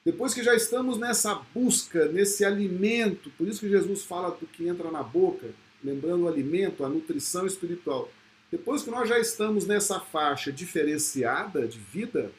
[0.04, 4.68] depois que já estamos nessa busca, nesse alimento, por isso que Jesus fala do que
[4.68, 5.48] entra na boca,
[5.84, 8.10] lembrando o alimento, a nutrição espiritual.
[8.52, 12.32] Depois que nós já estamos nessa faixa diferenciada de vida,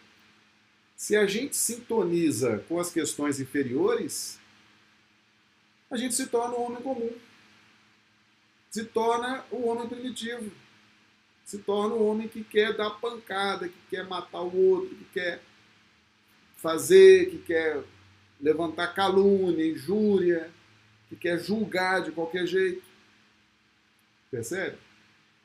[0.97, 4.39] se a gente sintoniza com as questões inferiores,
[5.91, 7.13] a gente se torna um homem comum.
[8.71, 10.51] Se torna um homem primitivo.
[11.45, 15.43] Se torna um homem que quer dar pancada, que quer matar o outro, que quer
[16.57, 17.83] fazer, que quer
[18.41, 20.51] levantar calúnia, injúria,
[21.09, 22.83] que quer julgar de qualquer jeito.
[24.31, 24.77] Percebe?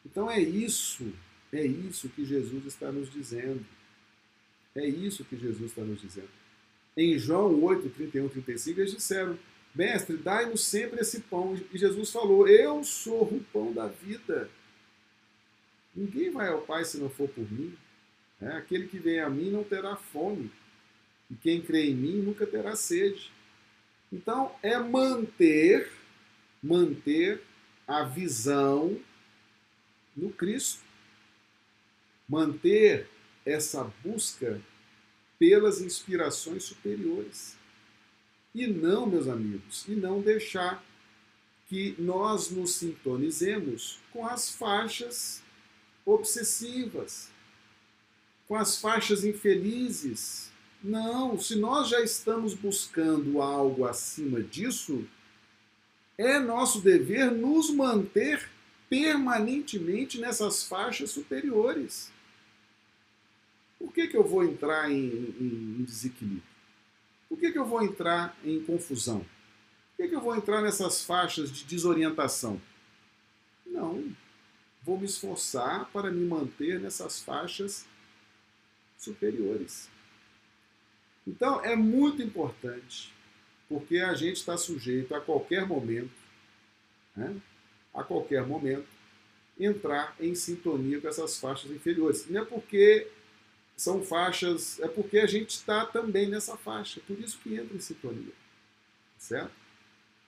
[0.06, 1.12] Então é isso,
[1.52, 3.66] é isso que Jesus está nos dizendo.
[4.76, 6.30] É isso que Jesus está nos dizendo.
[6.98, 9.40] Em João 8, 31, 35, eles disseram:
[9.74, 11.60] Mestre, dai-nos sempre esse pão.
[11.74, 14.50] E Jesus falou: Eu sou o pão da vida.
[15.96, 17.74] Ninguém vai ao Pai se não for por mim.
[18.42, 20.52] É, aquele que vem a mim não terá fome.
[21.32, 23.32] E quem crê em mim nunca terá sede.
[24.12, 25.90] Então, é manter,
[26.62, 27.42] manter
[27.88, 28.98] a visão
[30.16, 30.82] no Cristo.
[32.28, 33.08] Manter
[33.46, 34.62] essa busca
[35.38, 37.56] pelas inspirações superiores.
[38.54, 40.84] E não, meus amigos, e não deixar
[41.68, 45.42] que nós nos sintonizemos com as faixas
[46.06, 47.30] obsessivas,
[48.48, 50.52] com as faixas infelizes.
[50.84, 55.06] Não, se nós já estamos buscando algo acima disso,
[56.18, 58.50] é nosso dever nos manter
[58.90, 62.12] permanentemente nessas faixas superiores.
[63.80, 65.06] Por que, que eu vou entrar em,
[65.40, 66.44] em, em desequilíbrio?
[67.28, 69.20] Por que, que eu vou entrar em confusão?
[69.20, 72.62] Por que, que eu vou entrar nessas faixas de desorientação?
[73.66, 74.16] Não.
[74.84, 77.86] Vou me esforçar para me manter nessas faixas
[78.98, 79.90] superiores.
[81.28, 83.12] Então é muito importante,
[83.68, 86.14] porque a gente está sujeito a qualquer momento,
[87.16, 87.36] né,
[87.96, 88.86] a qualquer momento,
[89.60, 92.30] entrar em sintonia com essas faixas inferiores.
[92.30, 93.08] Não é porque
[93.78, 97.80] são faixas, é porque a gente está também nessa faixa, por isso que entra em
[97.80, 98.34] sintonia,
[99.18, 99.52] certo?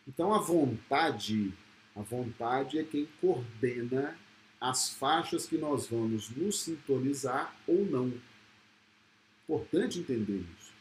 [0.07, 1.53] Então a vontade,
[1.95, 4.17] a vontade é quem coordena
[4.59, 8.11] as faixas que nós vamos nos sintonizar ou não.
[9.43, 10.73] Importante entender isso.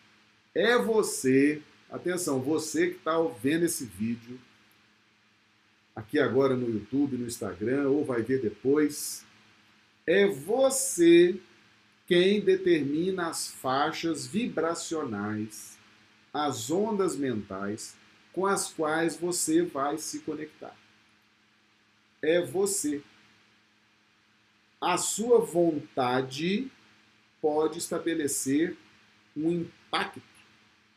[0.54, 4.40] É você, atenção, você que está vendo esse vídeo
[5.96, 9.24] aqui agora no YouTube, no Instagram, ou vai ver depois,
[10.06, 11.40] é você
[12.06, 15.76] quem determina as faixas vibracionais,
[16.32, 17.96] as ondas mentais
[18.32, 20.76] com as quais você vai se conectar.
[22.22, 23.02] É você.
[24.78, 26.70] A sua vontade
[27.40, 28.76] pode estabelecer
[29.34, 30.22] um impacto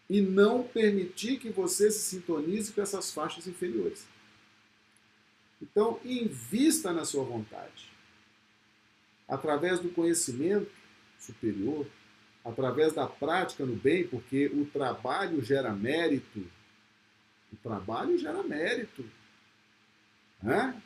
[0.10, 4.06] e não permitir que você se sintonize com essas faixas inferiores.
[5.62, 7.90] Então, invista na sua vontade.
[9.28, 10.72] Através do conhecimento,
[11.20, 11.86] superior
[12.44, 16.46] através da prática no bem, porque o trabalho gera mérito.
[17.52, 19.06] O trabalho gera mérito.
[20.42, 20.82] Né?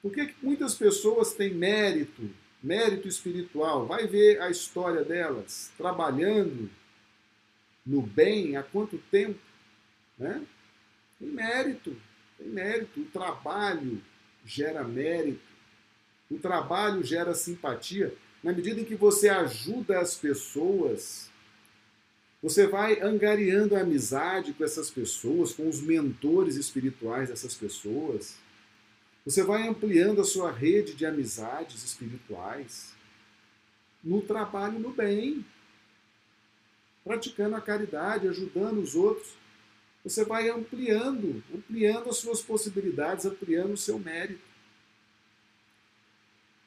[0.00, 2.30] Por que muitas pessoas têm mérito,
[2.62, 3.86] mérito espiritual?
[3.86, 6.70] Vai ver a história delas trabalhando
[7.84, 9.40] no bem há quanto tempo?
[10.18, 10.44] Né?
[11.18, 11.96] Tem mérito,
[12.38, 13.00] tem mérito.
[13.00, 14.02] O trabalho
[14.44, 15.40] gera mérito.
[16.30, 18.14] O trabalho gera simpatia.
[18.42, 21.30] Na medida em que você ajuda as pessoas,
[22.42, 28.36] você vai angariando a amizade com essas pessoas, com os mentores espirituais dessas pessoas.
[29.24, 32.94] Você vai ampliando a sua rede de amizades espirituais
[34.04, 35.44] no trabalho no bem,
[37.02, 39.32] praticando a caridade, ajudando os outros.
[40.04, 44.42] Você vai ampliando, ampliando as suas possibilidades, ampliando o seu mérito.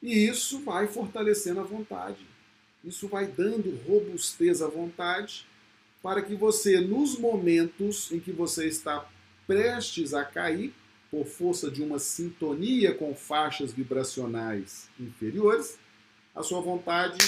[0.02, 2.26] E isso vai fortalecendo a vontade.
[2.84, 5.46] Isso vai dando robustez à vontade
[6.02, 9.08] para que você, nos momentos em que você está
[9.46, 10.74] prestes a cair,
[11.10, 15.78] por força de uma sintonia com faixas vibracionais inferiores,
[16.34, 17.18] a sua vontade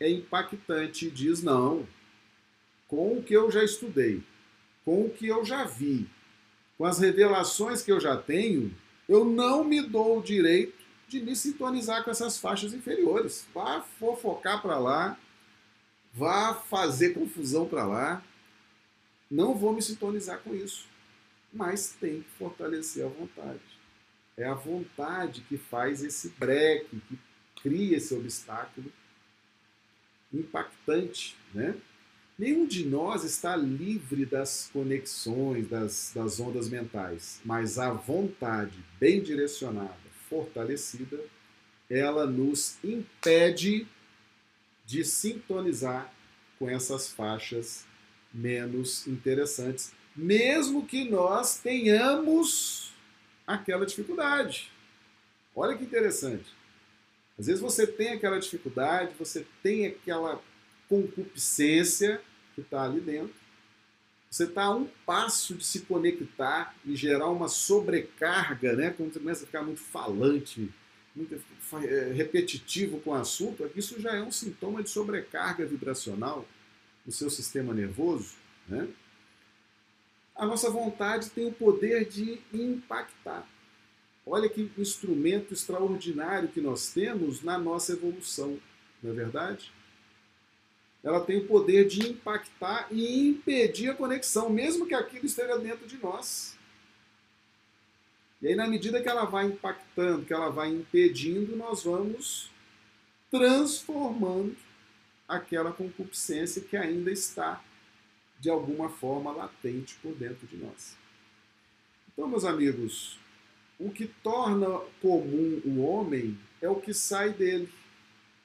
[0.00, 1.86] é impactante e diz: não,
[2.88, 4.22] com o que eu já estudei,
[4.86, 6.08] com o que eu já vi,
[6.78, 8.72] com as revelações que eu já tenho,
[9.08, 10.74] eu não me dou o direito
[11.08, 13.46] de me sintonizar com essas faixas inferiores.
[13.52, 15.18] Vá fofocar para lá,
[16.14, 18.24] vá fazer confusão para lá.
[19.30, 20.86] Não vou me sintonizar com isso.
[21.52, 23.60] mas tem que fortalecer a vontade.
[24.36, 27.18] É a vontade que faz esse breque, que
[27.62, 28.92] cria esse obstáculo
[30.32, 31.74] impactante, né?
[32.38, 39.22] Nenhum de nós está livre das conexões, das, das ondas mentais, mas a vontade bem
[39.22, 39.96] direcionada,
[40.28, 41.18] fortalecida,
[41.88, 43.86] ela nos impede
[44.84, 46.12] de sintonizar
[46.58, 47.86] com essas faixas
[48.32, 52.92] menos interessantes, mesmo que nós tenhamos
[53.46, 54.70] aquela dificuldade.
[55.54, 56.46] Olha que interessante.
[57.38, 60.42] Às vezes você tem aquela dificuldade, você tem aquela
[60.88, 62.20] concupiscência
[62.54, 63.34] que está ali dentro.
[64.30, 68.90] Você está a um passo de se conectar e gerar uma sobrecarga, né?
[68.90, 70.70] Quando você começa a ficar muito falante,
[71.14, 71.40] muito
[71.84, 76.46] é, repetitivo com o assunto, isso já é um sintoma de sobrecarga vibracional
[77.04, 78.34] no seu sistema nervoso,
[78.68, 78.88] né?
[80.34, 83.48] A nossa vontade tem o poder de impactar.
[84.26, 88.58] Olha que instrumento extraordinário que nós temos na nossa evolução,
[89.02, 89.72] não é verdade?
[91.06, 95.86] Ela tem o poder de impactar e impedir a conexão, mesmo que aquilo esteja dentro
[95.86, 96.58] de nós.
[98.42, 102.50] E aí, na medida que ela vai impactando, que ela vai impedindo, nós vamos
[103.30, 104.56] transformando
[105.28, 107.62] aquela concupiscência que ainda está,
[108.40, 110.96] de alguma forma, latente por dentro de nós.
[112.12, 113.16] Então, meus amigos,
[113.78, 117.72] o que torna comum o homem é o que sai dele.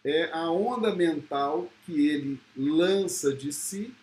[0.04, 3.94] É a onda mental que ele lança de si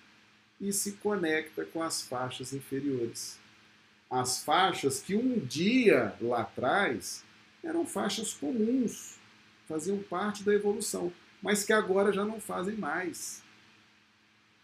[0.61, 3.39] e se conecta com as faixas inferiores.
[4.11, 7.25] As faixas que um dia lá atrás
[7.63, 9.19] eram faixas comuns,
[9.69, 13.43] faziam parte da evolução, mas que agora já não fazem mais.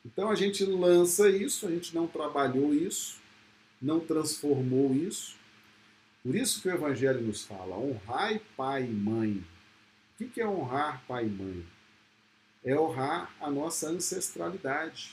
[0.04, 3.20] Então a gente lança isso, a gente não trabalhou isso,
[3.80, 5.36] não transformou isso,
[6.22, 9.44] por isso que o Evangelho nos fala: honrai pai e mãe.
[10.20, 11.66] O que é honrar pai e mãe?
[12.64, 15.12] É honrar a nossa ancestralidade,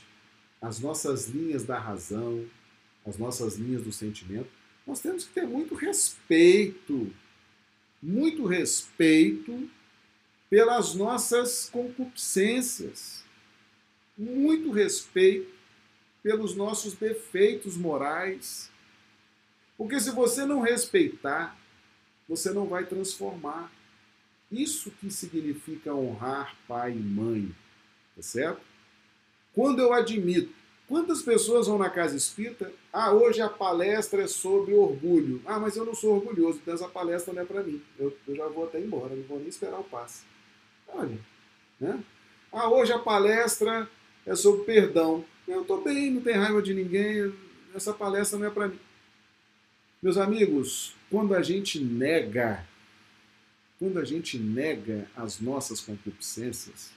[0.61, 2.45] as nossas linhas da razão,
[3.05, 4.49] as nossas linhas do sentimento.
[4.85, 7.11] Nós temos que ter muito respeito,
[8.01, 9.69] muito respeito
[10.49, 13.23] pelas nossas concupiscências,
[14.17, 15.51] muito respeito
[16.21, 18.69] pelos nossos defeitos morais,
[19.77, 21.57] porque se você não respeitar,
[22.29, 23.71] você não vai transformar.
[24.51, 27.55] Isso que significa honrar pai e mãe,
[28.15, 28.61] tá certo?
[29.53, 30.53] Quando eu admito,
[30.87, 32.71] quantas pessoas vão na casa espírita?
[32.91, 35.41] Ah, hoje a palestra é sobre orgulho.
[35.45, 37.81] Ah, mas eu não sou orgulhoso, então essa palestra não é para mim.
[37.97, 40.23] Eu, eu, já vou até embora, não vou nem esperar o passe.
[40.87, 41.17] Olha,
[41.79, 42.03] né?
[42.51, 43.89] Ah, hoje a palestra
[44.25, 45.23] é sobre perdão.
[45.47, 47.33] Eu estou bem, não tenho raiva de ninguém,
[47.73, 48.79] essa palestra não é para mim.
[50.01, 52.65] Meus amigos, quando a gente nega,
[53.81, 56.91] quando a gente nega as nossas concupiscências,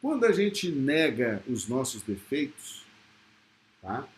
[0.00, 2.86] quando a gente nega os nossos defeitos,
[3.82, 4.08] tá?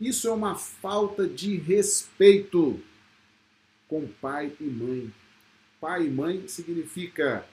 [0.00, 2.82] Isso é uma falta de respeito
[3.86, 5.12] com pai e mãe.
[5.78, 7.46] Pai e mãe significa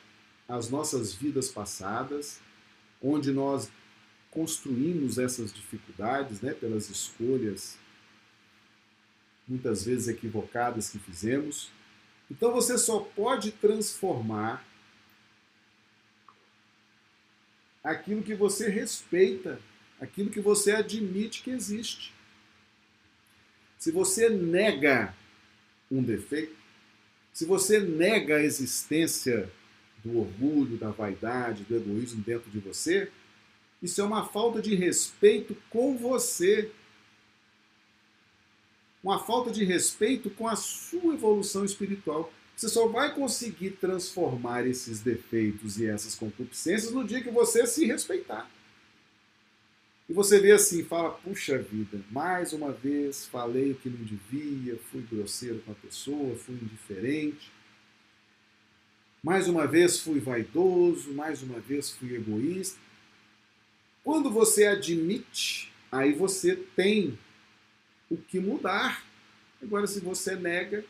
[0.47, 2.39] as nossas vidas passadas,
[3.01, 3.69] onde nós
[4.31, 7.77] construímos essas dificuldades, né, pelas escolhas
[9.45, 11.69] muitas vezes equivocadas que fizemos.
[12.29, 14.65] Então você só pode transformar
[17.83, 19.59] aquilo que você respeita,
[19.99, 22.13] aquilo que você admite que existe.
[23.77, 25.13] Se você nega
[25.91, 26.55] um defeito,
[27.33, 29.51] se você nega a existência
[30.03, 33.11] do orgulho, da vaidade, do egoísmo dentro de você,
[33.81, 36.71] isso é uma falta de respeito com você,
[39.03, 42.31] uma falta de respeito com a sua evolução espiritual.
[42.55, 47.85] Você só vai conseguir transformar esses defeitos e essas concupiscências no dia que você se
[47.85, 48.49] respeitar.
[50.07, 54.77] E você vê assim, fala, puxa vida, mais uma vez falei o que não devia,
[54.91, 57.51] fui grosseiro com a pessoa, fui indiferente.
[59.23, 62.77] Mais uma vez fui vaidoso, mais uma vez fui egoísta.
[64.03, 67.17] Quando você admite, aí você tem
[68.13, 69.03] o que mudar.
[69.61, 70.85] Agora, se você nega,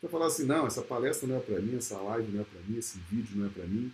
[0.00, 2.60] você falar assim, não, essa palestra não é para mim, essa live não é para
[2.62, 3.92] mim, esse vídeo não é para mim,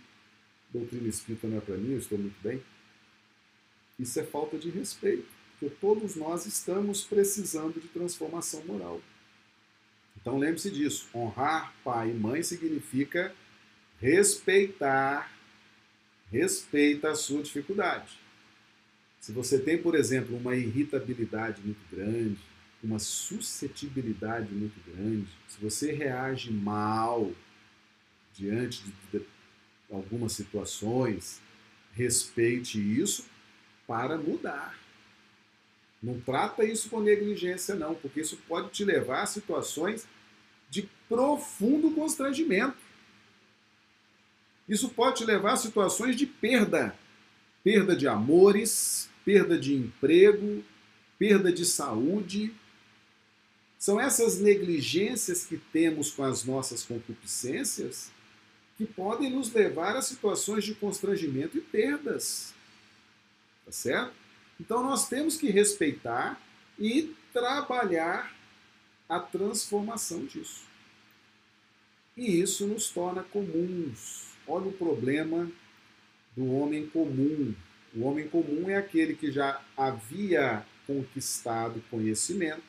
[0.71, 2.63] doutrina espírita não é para mim, eu estou muito bem.
[3.99, 5.27] Isso é falta de respeito,
[5.59, 9.01] porque todos nós estamos precisando de transformação moral.
[10.21, 13.33] Então lembre-se disso, honrar pai e mãe significa
[13.99, 15.31] respeitar,
[16.31, 18.26] respeita a sua dificuldade.
[19.19, 22.37] Se você tem, por exemplo, uma irritabilidade muito grande,
[22.83, 27.31] uma suscetibilidade muito grande, se você reage mal
[28.33, 29.21] diante de,
[29.91, 31.41] algumas situações,
[31.93, 33.25] respeite isso
[33.87, 34.77] para mudar.
[36.01, 40.07] Não trata isso com negligência, não, porque isso pode te levar a situações
[40.69, 42.77] de profundo constrangimento.
[44.67, 46.93] Isso pode te levar a situações de perda.
[47.67, 50.63] Perda de amores, perda de emprego,
[51.19, 52.55] perda de saúde.
[53.77, 58.09] São essas negligências que temos com as nossas concupiscências
[58.77, 62.53] que podem nos levar a situações de constrangimento e perdas.
[63.65, 64.13] Tá certo?
[64.57, 66.41] Então nós temos que respeitar
[66.79, 68.33] e trabalhar
[69.09, 70.63] a transformação disso.
[72.15, 74.27] E isso nos torna comuns.
[74.47, 75.51] Olha o problema
[76.37, 77.53] do homem comum.
[77.95, 82.61] O homem comum é aquele que já havia conquistado conhecimento,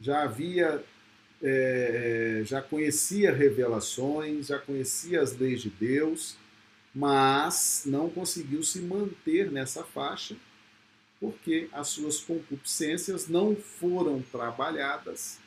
[0.00, 0.84] já havia,
[1.40, 6.36] é, já conhecia revelações, já conhecia as leis de Deus,
[6.92, 10.36] mas não conseguiu se manter nessa faixa
[11.20, 15.38] porque as suas concupiscências não foram trabalhadas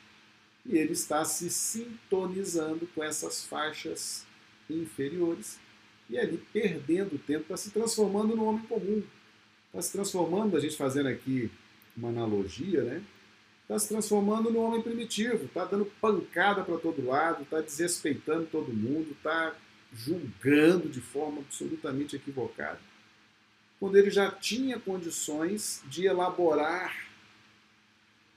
[0.66, 4.26] e ele está se sintonizando com essas faixas
[4.68, 5.58] inferiores
[6.12, 9.02] e ali perdendo tempo, está se transformando no homem comum.
[9.66, 11.50] Está se transformando, a gente fazendo aqui
[11.96, 13.02] uma analogia, né?
[13.62, 18.72] Está se transformando no homem primitivo, está dando pancada para todo lado, está desrespeitando todo
[18.72, 19.56] mundo, está
[19.92, 22.78] julgando de forma absolutamente equivocada
[23.82, 26.96] quando ele já tinha condições de elaborar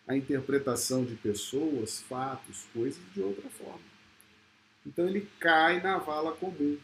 [0.08, 3.86] a interpretação de pessoas, fatos, coisas de outra forma.
[4.84, 6.80] Então ele cai na vala comum.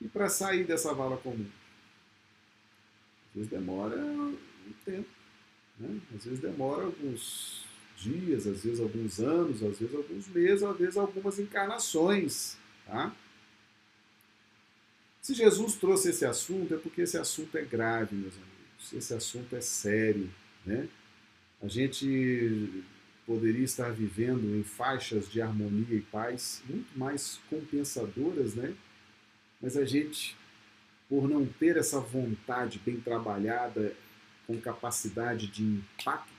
[0.00, 1.46] E para sair dessa vala comum?
[3.30, 4.36] Às vezes demora um
[4.84, 5.08] tempo.
[5.78, 6.00] Né?
[6.14, 10.96] Às vezes demora alguns dias, às vezes alguns anos, às vezes alguns meses, às vezes
[10.96, 12.56] algumas encarnações.
[12.86, 13.14] Tá?
[15.20, 18.92] Se Jesus trouxe esse assunto, é porque esse assunto é grave, meus amigos.
[18.92, 20.30] Esse assunto é sério.
[20.64, 20.88] Né?
[21.60, 22.84] A gente
[23.26, 28.74] poderia estar vivendo em faixas de harmonia e paz muito mais compensadoras, né?
[29.60, 30.36] Mas a gente,
[31.08, 33.94] por não ter essa vontade bem trabalhada,
[34.46, 36.32] com capacidade de impacto,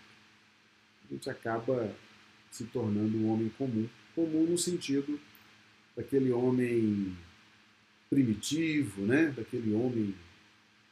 [1.06, 1.96] a gente acaba
[2.50, 3.88] se tornando um homem comum.
[4.16, 5.20] Comum no sentido
[5.96, 7.16] daquele homem
[8.10, 9.28] primitivo, né?
[9.28, 10.16] daquele homem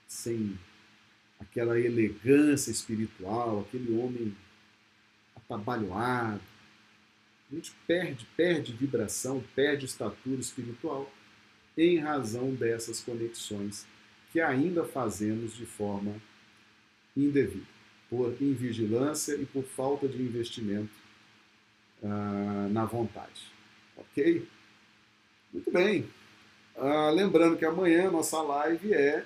[0.07, 0.57] sem
[1.39, 4.35] aquela elegância espiritual, aquele homem
[5.35, 6.41] atabalhoado.
[7.51, 11.11] A gente perde, perde vibração, perde estatura espiritual
[11.77, 13.85] em razão dessas conexões
[14.31, 16.15] que ainda fazemos de forma
[17.15, 17.65] indevida,
[18.09, 20.91] por invigilância e por falta de investimento
[22.03, 23.51] ah, na vontade.
[23.95, 24.47] Ok?
[25.53, 26.07] Muito bem.
[26.75, 29.25] Ah, lembrando que amanhã nossa live é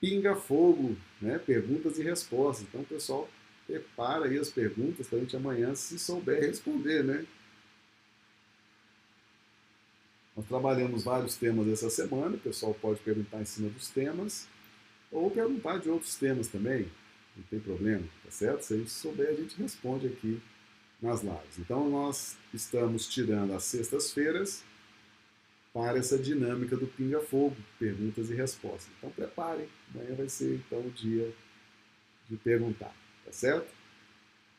[0.00, 1.38] Pinga Fogo, né?
[1.38, 2.66] perguntas e respostas.
[2.68, 3.28] Então, pessoal,
[3.66, 7.24] prepara aí as perguntas para a gente amanhã, se souber responder, né?
[10.38, 14.46] Nós trabalhamos vários temas essa semana, o pessoal pode perguntar em cima dos temas,
[15.10, 16.86] ou perguntar de outros temas também,
[17.36, 18.62] não tem problema, tá certo?
[18.62, 20.40] Se a gente souber, a gente responde aqui
[21.02, 21.58] nas lives.
[21.58, 24.62] Então, nós estamos tirando as sextas-feiras
[25.72, 28.88] para essa dinâmica do pinga-fogo, perguntas e respostas.
[28.96, 31.34] Então preparem, amanhã vai ser então o dia
[32.30, 33.66] de perguntar, tá certo?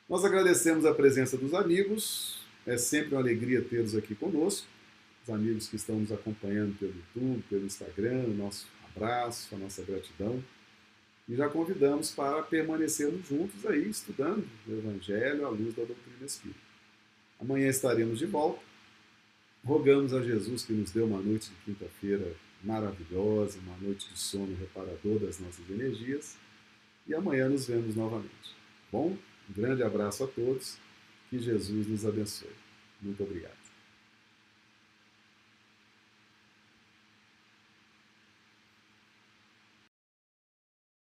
[0.09, 4.67] Nós agradecemos a presença dos amigos, é sempre uma alegria tê-los aqui conosco,
[5.29, 10.43] os amigos que estão nos acompanhando pelo YouTube, pelo Instagram, nosso abraço, a nossa gratidão.
[11.27, 16.59] E já convidamos para permanecermos juntos aí, estudando o Evangelho à luz da doutrina espírita.
[17.39, 18.69] Amanhã estaremos de volta
[19.63, 24.55] Rogamos a Jesus que nos dê uma noite de quinta-feira maravilhosa, uma noite de sono
[24.55, 26.37] reparador das nossas energias.
[27.07, 28.55] E amanhã nos vemos novamente.
[28.91, 29.17] Bom,
[29.49, 30.77] um grande abraço a todos.
[31.29, 32.49] Que Jesus nos abençoe.
[33.01, 33.58] Muito obrigado.